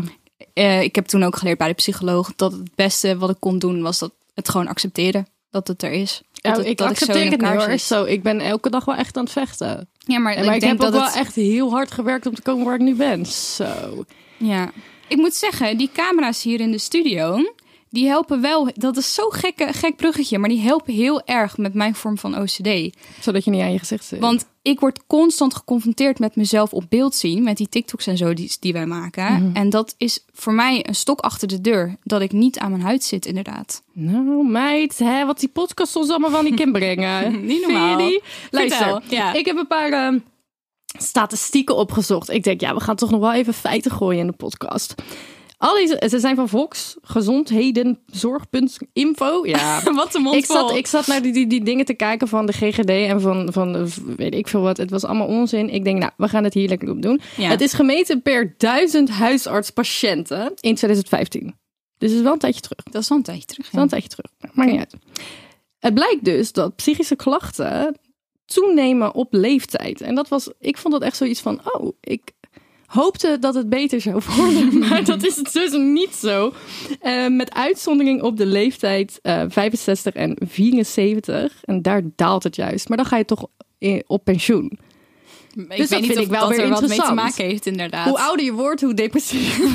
Eh, 0.53 0.82
ik 0.82 0.96
heb 0.96 1.06
toen 1.06 1.24
ook 1.24 1.36
geleerd 1.36 1.58
bij 1.58 1.68
de 1.68 1.74
psycholoog 1.74 2.34
dat 2.36 2.51
het 2.51 2.75
beste 2.75 3.18
wat 3.18 3.30
ik 3.30 3.36
kon 3.39 3.60
doen 3.60 3.82
was 3.82 4.00
dat 4.00 4.12
het 4.34 4.50
gewoon 4.50 4.68
accepteren 4.68 5.27
dat 5.50 5.68
het 5.68 5.84
er 5.84 5.92
is. 5.92 6.22
Dat 6.32 6.56
Nou, 6.56 6.68
ik 6.68 6.77
dat 6.77 6.89
accepteer 6.89 7.32
het 7.32 7.42
hoor. 7.42 7.62
zit. 7.62 7.82
Zo, 7.82 8.03
ik 8.03 8.24
ben 8.24 8.39
elke 8.39 8.70
dag 8.70 8.86
wel 8.86 8.96
echt 8.96 9.18
aan 9.18 9.24
het 9.24 9.32
vechten. 9.34 9.89
Ja, 9.98 10.20
maar, 10.20 10.34
En 10.34 10.46
maar 10.46 10.56
ik, 10.56 10.62
denk 10.62 10.72
heb 10.80 10.82
ook 10.88 10.92
dat 10.94 11.01
wel 11.01 11.10
het, 11.12 11.20
echt 11.20 11.36
heel 11.36 11.72
hard 11.72 11.92
gewerkt 11.92 12.25
om 12.25 12.36
te 12.36 12.42
komen 12.42 12.65
waar 12.65 12.75
ik 12.75 12.82
nu 12.82 12.96
ben. 12.96 13.25
Zo. 13.25 14.06
Ja. 14.38 14.72
Ik 15.08 15.18
moet 15.18 15.34
zeggen, 15.36 15.77
die 15.77 15.89
camera's 15.94 16.44
hier 16.44 16.60
in 16.60 16.72
de 16.72 16.77
studio, 16.77 17.53
die 17.93 18.07
helpen 18.07 18.41
wel. 18.41 18.69
Dat 18.73 18.97
is 18.97 19.13
zo'n 19.13 19.33
gekke, 19.33 19.73
gek 19.73 19.95
bruggetje, 19.95 20.38
maar 20.38 20.50
die 20.50 20.62
helpen 20.62 20.93
heel 20.93 21.25
erg 21.25 21.57
met 21.57 21.73
mijn 21.73 21.95
vorm 21.95 22.17
van 22.17 22.38
OCD. 22.38 22.95
Zodat 23.19 23.43
je 23.43 23.51
niet 23.51 23.62
aan 23.62 23.71
je 23.71 23.79
gezicht 23.79 24.05
zit. 24.05 24.19
Want 24.19 24.45
ik 24.62 24.79
word 24.79 25.07
constant 25.07 25.55
geconfronteerd 25.55 26.19
met 26.19 26.35
mezelf 26.35 26.73
op 26.73 26.83
beeld 26.89 27.15
zien, 27.15 27.43
met 27.43 27.57
die 27.57 27.69
TikToks 27.69 28.07
en 28.07 28.17
zo 28.17 28.33
die, 28.33 28.55
die 28.59 28.73
wij 28.73 28.85
maken. 28.85 29.51
En 29.53 29.69
dat 29.69 29.95
is 29.97 30.25
voor 30.33 30.53
mij 30.53 30.88
een 30.88 30.95
stok 30.95 31.19
achter 31.19 31.47
de 31.47 31.62
deur, 31.62 31.95
dat 32.03 32.21
ik 32.21 32.31
niet 32.31 32.59
aan 32.59 32.71
mijn 32.71 32.83
huid 32.83 33.03
zit, 33.03 33.25
inderdaad. 33.25 33.83
Nou, 33.91 34.47
meid, 34.47 35.00
hè, 35.00 35.25
wat 35.25 35.39
die 35.39 35.50
podcast 35.50 35.95
ons 35.95 36.09
allemaal 36.09 36.31
van 36.31 36.45
die 36.45 36.55
kan 36.63 36.71
brengen. 36.71 37.45
Niet 37.45 37.62
normaal. 37.62 38.12
Luister, 38.51 39.01
ja. 39.09 39.33
ik 39.33 39.45
heb 39.45 39.57
een 39.57 39.67
paar 39.67 39.91
ehm, 39.91 40.19
statistieken 40.85 41.75
opgezocht. 41.75 42.29
Ik 42.29 42.43
denk, 42.43 42.62
ja, 42.62 42.73
we 42.73 42.79
gaan 42.79 42.95
toch 42.95 43.12
nog 43.12 43.19
wel 43.19 43.33
even 43.33 43.53
feiten 43.53 43.91
gooien 43.91 44.19
in 44.19 44.27
de 44.27 44.33
podcast. 44.33 44.95
Al 45.63 45.75
deze, 45.75 46.03
ze 46.10 46.20
zijn 46.20 46.36
van 46.36 46.50
Vox, 46.50 46.98
gezondhedenzorg.info. 47.01 49.46
Ja, 49.46 49.84
Wat 49.93 50.15
een 50.15 50.22
mond 50.22 50.36
ik 50.36 50.46
zat, 50.46 50.75
ik 50.75 50.88
zat 50.88 51.08
naar 51.08 51.22
die, 51.22 51.34
die, 51.34 51.48
die 51.48 51.63
dingen 51.63 51.86
te 51.86 51.93
kijken 51.93 52.27
van 52.27 52.46
de 52.46 52.53
GGD 52.53 52.89
en 52.89 53.22
van, 53.22 53.53
van 53.53 53.89
weet 54.17 54.36
ik 54.36 54.48
veel 54.48 54.62
wat. 54.62 54.77
Het 54.77 54.89
was 54.89 55.03
allemaal 55.03 55.27
onzin. 55.27 55.70
Ik 55.70 55.84
denk, 55.84 56.00
nou, 56.00 56.12
we 56.17 56.27
gaan 56.27 56.43
het 56.43 56.53
hier 56.53 56.70
lekker 56.70 56.89
op 56.89 57.01
doen. 57.01 57.22
Ja. 57.38 57.50
Het 57.50 57.62
is 57.62 57.74
gemeten 57.74 58.22
per 58.22 58.53
duizend 58.58 59.10
huisartspatiënten 59.10 60.53
in 60.60 60.75
2015. 60.75 61.55
Dus 61.98 62.10
het 62.10 62.17
is 62.17 62.24
wel 62.24 62.34
een 62.34 62.39
tijdje 62.39 62.62
terug. 62.62 62.84
Dat 62.84 63.01
is 63.01 63.10
wel 63.10 63.17
een 63.17 63.24
tijdje 63.24 63.46
terug. 63.46 63.63
Dat 63.63 63.67
is 63.67 63.74
wel 63.74 63.84
een 63.84 63.89
tijdje 63.89 64.10
terug. 64.10 64.32
Maakt 64.53 64.72
niet 64.72 64.79
uit. 64.79 64.96
Het 65.79 65.93
blijkt 65.93 66.25
dus 66.25 66.51
dat 66.51 66.75
psychische 66.75 67.15
klachten 67.15 67.98
toenemen 68.46 69.14
op 69.14 69.33
leeftijd. 69.33 70.01
En 70.01 70.16
dat 70.16 70.27
was, 70.27 70.50
ik 70.59 70.77
vond 70.77 70.94
dat 70.94 71.03
echt 71.03 71.18
zoiets 71.18 71.42
van, 71.42 71.61
oh, 71.64 71.92
ik 72.00 72.33
hoopte 72.94 73.38
dat 73.40 73.56
het 73.56 73.70
beter 73.70 74.01
zou 74.01 74.22
worden. 74.36 74.77
maar 74.90 75.03
dat 75.03 75.25
is 75.25 75.36
dus 75.36 75.72
niet 75.72 76.16
zo. 76.16 76.53
Eh, 77.00 77.27
met 77.27 77.53
uitzondering 77.53 78.22
op 78.22 78.38
de 78.38 78.46
leeftijd 78.46 79.20
eh 79.22 79.44
65 79.48 80.14
en 80.14 80.38
74. 80.48 81.62
En 81.64 81.82
daar 81.82 82.01
daalt 82.16 82.44
het 82.44 82.56
juist. 82.56 82.88
Maar 82.88 82.98
dan 82.98 83.06
ga 83.06 83.18
je 83.18 83.25
toch 83.25 83.46
op 84.08 84.24
pensioen. 84.24 84.79
Ik 85.56 85.70
dat 85.70 85.90
weet 85.90 85.90
niet 85.90 86.06
vind 86.06 86.18
of 86.18 86.24
ik 86.24 86.29
wel 86.29 86.40
dat 86.40 86.50
weer 86.50 86.60
er 86.60 86.70
wat 86.70 86.88
mee 86.88 87.01
te 87.01 87.14
maken 87.14 87.46
heeft, 87.46 87.66
inderdaad. 87.66 88.08
Hoe 88.08 88.20
ouder 88.20 88.46
je 88.46 88.53
wordt, 88.53 88.82
hoe 88.82 88.94
depressiever 88.94 89.66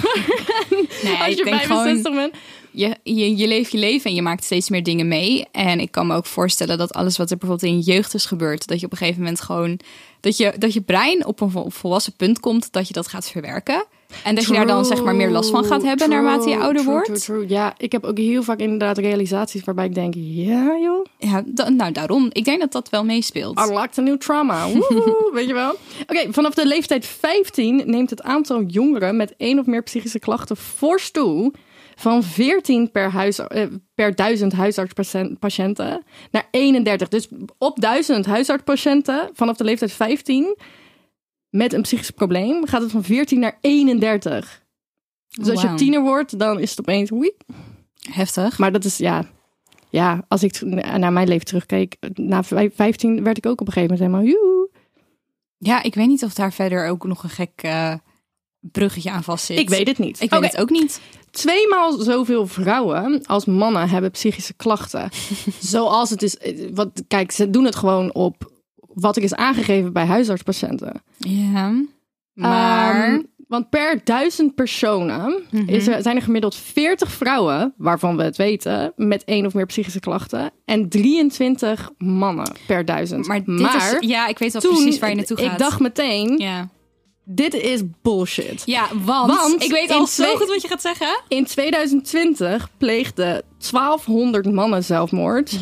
Nee, 1.03 1.17
als 1.19 1.29
ik 1.29 1.37
je 1.37 1.45
denk 1.45 1.61
65 1.61 2.03
gewoon, 2.03 2.15
bent. 2.15 2.35
je, 2.71 2.97
je, 3.15 3.37
je 3.37 3.47
leeft 3.47 3.73
je 3.73 3.79
leven 3.79 4.11
en 4.11 4.17
je 4.17 4.23
maakt 4.23 4.45
steeds 4.45 4.71
meer 4.71 4.83
dingen 4.83 5.09
mee. 5.09 5.47
En 5.53 5.81
ik 5.81 5.91
kan 5.91 6.07
me 6.07 6.15
ook 6.15 6.27
voorstellen 6.27 6.79
dat 6.79 6.93
alles 6.93 7.17
wat 7.17 7.31
er 7.31 7.37
bijvoorbeeld 7.37 7.73
in 7.73 7.79
je 7.79 7.93
jeugd 7.93 8.15
is 8.15 8.25
gebeurd, 8.25 8.67
dat 8.67 8.81
je 8.81 8.87
op 8.87 8.93
een 8.93 8.99
gegeven 8.99 9.21
moment 9.21 9.41
gewoon, 9.41 9.81
dat 10.21 10.37
je, 10.37 10.55
dat 10.59 10.73
je 10.73 10.81
brein 10.81 11.27
op 11.27 11.41
een 11.41 11.51
vol- 11.51 11.71
volwassen 11.71 12.13
punt 12.13 12.41
komt, 12.41 12.73
dat 12.73 12.87
je 12.89 12.93
dat 12.95 13.09
gaat 13.09 13.29
verwerken. 13.29 13.85
En 14.25 14.35
dat 14.35 14.47
je 14.47 14.53
daar 14.53 14.67
dan 14.67 14.85
zeg 14.85 15.05
maar 15.05 15.15
meer 15.15 15.31
last 15.31 15.51
van 15.51 15.65
gaat 15.65 15.83
hebben 15.83 16.07
True, 16.09 16.23
naarmate 16.23 16.49
je 16.49 16.59
ouder 16.59 16.85
wordt. 16.85 17.25
true. 17.25 17.49
Ja, 17.49 17.75
ik 17.77 17.93
heb 17.93 18.05
ook 18.05 18.19
heel 18.19 18.43
vaak 18.43 18.59
inderdaad 18.59 18.99
realisaties 18.99 19.65
waarbij 19.65 19.85
ik 19.85 19.95
denk, 19.95 20.15
ja 20.17 20.77
joh, 20.81 21.05
Ja, 21.19 21.43
nou 21.69 21.93
daarom. 21.93 22.29
Ik 22.33 22.45
denk 22.45 22.61
dat 22.61 22.73
dat 22.73 22.89
wel 22.89 23.05
meespeelt. 23.05 23.59
unlocked 23.59 23.99
a 23.99 24.01
new 24.01 24.17
trauma. 24.17 24.69
Woehoe, 24.69 25.31
weet 25.35 25.47
je 25.47 25.55
wel? 25.55 25.75
Oké, 26.07 26.33
vanaf 26.33 26.55
de 26.55 26.67
leeftijd 26.67 27.07
15 27.07 27.83
neemt 27.87 28.11
het 28.11 28.23
aantal 28.23 28.63
jongeren 28.63 29.17
met 29.17 29.35
één 29.37 29.59
of 29.59 29.67
meer 29.67 29.83
psychische 29.83 30.19
klachten 30.19 30.57
fors 30.57 31.11
toe. 31.11 31.53
Van 31.97 32.23
14 32.23 32.91
per, 32.91 33.11
huis, 33.11 33.39
eh, 33.39 33.63
per 33.95 34.15
duizend 34.15 34.53
huisartspatiënten 34.53 36.03
naar 36.31 36.49
31. 36.51 37.09
Dus 37.09 37.29
op 37.59 37.81
duizend 37.81 38.27
huisartspatiënten 38.27 39.31
vanaf 39.33 39.57
de 39.57 39.65
leeftijd 39.65 39.93
15 39.93 40.57
met 41.51 41.73
een 41.73 41.83
psychisch 41.83 42.11
probleem 42.11 42.67
gaat 42.67 42.83
het 42.83 42.91
van 42.91 43.05
14 43.05 43.39
naar 43.41 43.59
31. 43.61 44.63
Dus 45.29 45.49
als 45.51 45.63
je 45.63 45.75
tiener 45.75 46.01
wordt, 46.03 46.39
dan 46.39 46.61
is 46.61 46.71
het 46.71 46.81
opeens... 46.81 47.13
Oei, 47.13 47.31
Heftig. 48.11 48.59
Maar 48.59 48.73
dat 48.73 48.85
is, 48.85 48.97
ja... 48.97 49.25
Ja, 49.91 50.25
als 50.29 50.43
ik 50.43 50.61
naar 50.61 51.13
mijn 51.13 51.29
leven 51.29 51.47
terugkeek, 51.47 51.97
na 52.15 52.43
vijf- 52.43 52.75
15 52.75 53.23
werd 53.23 53.37
ik 53.39 53.47
ook 53.47 53.61
op 53.61 53.67
een 53.67 53.73
gegeven 53.73 53.97
moment 53.99 54.13
helemaal... 54.23 54.41
Joe. 54.43 54.69
Ja, 55.59 55.83
ik 55.83 55.95
weet 55.95 56.07
niet 56.07 56.25
of 56.25 56.35
daar 56.35 56.53
verder 56.53 56.89
ook 56.89 57.05
nog 57.07 57.23
een 57.23 57.29
gek 57.31 57.51
eh, 57.57 57.95
bruggetje 58.61 59.11
aan 59.11 59.23
vast 59.25 59.45
zit. 59.45 59.59
Ik 59.59 59.69
weet 59.69 59.87
het 59.87 59.99
niet. 59.99 60.21
Ik 60.21 60.31
weet 60.31 60.43
het 60.53 60.61
ook 60.61 60.71
niet. 60.71 61.01
Tweemaal 61.31 61.99
zoveel 61.99 62.47
vrouwen 62.47 63.27
als 63.27 63.45
mannen 63.45 63.89
hebben 63.89 64.11
psychische 64.11 64.55
klachten. 64.55 65.09
Zoals 65.61 66.11
het 66.11 66.23
is... 66.23 66.37
eh, 66.37 66.69
Wat, 66.75 67.03
kijk, 67.09 67.31
ze 67.33 67.51
doen 67.51 67.65
het 67.65 67.77
gewoon 67.77 68.15
op 68.15 68.51
wat 69.01 69.17
er 69.17 69.23
is 69.23 69.35
aangegeven 69.35 69.93
bij 69.93 70.05
huisartspatiënten. 70.07 71.03
Ja. 71.19 71.73
Maar. 72.33 73.05
Ehm, 73.05 73.23
want 73.49 73.71
per 73.71 74.01
duizend 74.05 74.55
personen 74.55 75.43
Mhm. 75.51 75.69
is 75.69 75.87
er, 75.87 76.03
zijn 76.03 76.17
er 76.17 76.23
gemiddeld 76.23 76.55
40 76.55 77.11
vrouwen, 77.13 77.75
waarvan 77.77 78.17
we 78.17 78.23
het 78.23 78.37
weten, 78.37 78.93
met 78.97 79.25
één 79.25 79.47
of 79.47 79.55
meer 79.55 79.67
psychische 79.67 80.01
klachten. 80.01 80.51
En 80.65 80.89
23 80.89 81.91
mannen 81.99 82.53
per 82.67 82.85
duizend. 82.85 83.27
maar 83.27 83.45
dit 83.45 83.61
is. 83.75 83.97
Ja, 84.01 84.27
ik 84.27 84.39
weet 84.39 84.53
wel 84.53 84.63
toen, 84.63 84.75
precies 84.75 84.99
waar 84.99 85.11
je 85.11 85.17
naartoe 85.17 85.37
gaat. 85.37 85.53
Ik 85.53 85.59
dacht 85.59 85.81
meteen, 85.81 86.39
Ja. 86.39 86.69
dit 87.25 87.55
is 87.55 87.81
bullshit. 88.03 88.63
Ja, 88.65 88.89
want, 89.05 89.35
Want 89.35 89.63
ik 89.63 89.71
weet 89.71 89.91
al 89.91 90.07
zo 90.07 90.37
goed 90.37 90.49
wat 90.49 90.63
je 90.63 90.69
gaat 90.69 90.83
zeggen. 90.83 91.21
In 91.29 91.45
2020 91.45 92.71
pleegden 92.79 93.43
1200 93.59 94.53
mannen 94.53 94.85
zelfmoord 94.85 95.59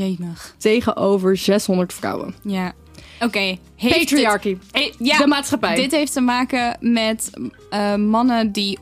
tegenover 0.59 1.37
600 1.37 1.92
vrouwen. 1.92 2.35
Ja. 2.42 2.72
Oké. 3.20 3.57
Patriarchy. 3.81 4.48
dit- 4.48 4.59
Hey, 4.72 4.92
ja, 4.98 5.18
De 5.18 5.26
maatschappij. 5.26 5.74
Dit 5.74 5.90
heeft 5.92 6.12
te 6.12 6.20
maken 6.20 6.76
met 6.81 7.31
eh, 7.70 7.94
mannen 7.94 8.52
die 8.52 8.79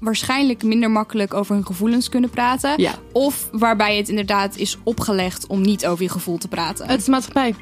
waarschijnlijk 0.00 0.62
minder 0.62 0.90
makkelijk 0.90 1.34
over 1.34 1.54
hun 1.54 1.66
gevoelens 1.66 2.08
kunnen 2.08 2.30
praten. 2.30 2.72
Ja. 2.76 2.94
Of 3.12 3.48
waarbij 3.52 3.96
het 3.96 4.08
inderdaad 4.08 4.56
is 4.56 4.78
opgelegd 4.82 5.46
om 5.46 5.60
niet 5.60 5.86
over 5.86 6.02
je 6.02 6.10
gevoel 6.10 6.38
te 6.38 6.48
praten. 6.48 6.88
Het 6.88 7.00
is 7.00 7.06
maatschappij, 7.06 7.54
100%. 7.54 7.58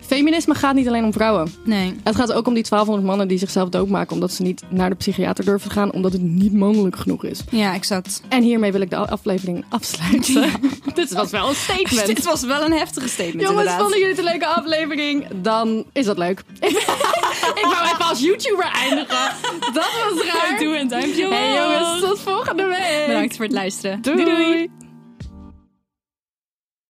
Feminisme 0.00 0.54
gaat 0.54 0.74
niet 0.74 0.88
alleen 0.88 1.04
om 1.04 1.12
vrouwen. 1.12 1.54
Nee. 1.64 1.94
Het 2.04 2.16
gaat 2.16 2.32
ook 2.32 2.46
om 2.46 2.54
die 2.54 2.62
1200 2.68 3.06
mannen 3.06 3.28
die 3.28 3.38
zichzelf 3.38 3.68
doodmaken 3.68 4.14
omdat 4.14 4.32
ze 4.32 4.42
niet 4.42 4.62
naar 4.68 4.90
de 4.90 4.96
psychiater 4.96 5.44
durven 5.44 5.68
te 5.68 5.74
gaan, 5.74 5.92
omdat 5.92 6.12
het 6.12 6.22
niet 6.22 6.52
mannelijk 6.52 6.96
genoeg 6.96 7.24
is. 7.24 7.40
Ja, 7.50 7.74
exact. 7.74 8.22
En 8.28 8.42
hiermee 8.42 8.72
wil 8.72 8.80
ik 8.80 8.90
de 8.90 8.96
aflevering 8.96 9.64
afsluiten. 9.68 10.50
Dit 10.94 11.12
was 11.12 11.30
wel 11.30 11.48
een 11.48 11.54
statement. 11.54 12.06
Dit 12.06 12.24
was 12.24 12.42
wel 12.42 12.62
een 12.64 12.72
heftige 12.72 13.08
statement 13.08 13.40
Jongens, 13.40 13.50
inderdaad. 13.58 13.80
vonden 13.80 13.98
jullie 13.98 14.14
het 14.14 14.24
een 14.24 14.30
leuke 14.30 14.46
aflevering? 14.46 15.26
Dan 15.42 15.84
is 15.92 16.04
dat 16.04 16.18
leuk. 16.18 16.42
ik 17.54 17.64
wou 17.64 17.84
even 17.84 18.04
als 18.04 18.20
YouTuber 18.20 18.70
eindigen. 18.72 19.34
Dat 19.72 19.74
was 19.74 20.24
raar. 20.24 20.58
Doe 20.58 20.78
een 20.78 20.88
duimpje 20.88 21.28
Hey 21.28 21.54
jongens, 21.54 22.00
tot 22.00 22.20
volgende 22.20 22.64
week. 22.64 23.06
Bedankt 23.06 23.36
voor 23.36 23.44
het 23.44 23.54
luisteren. 23.54 24.02
doei. 24.02 24.24
doei. 24.24 24.70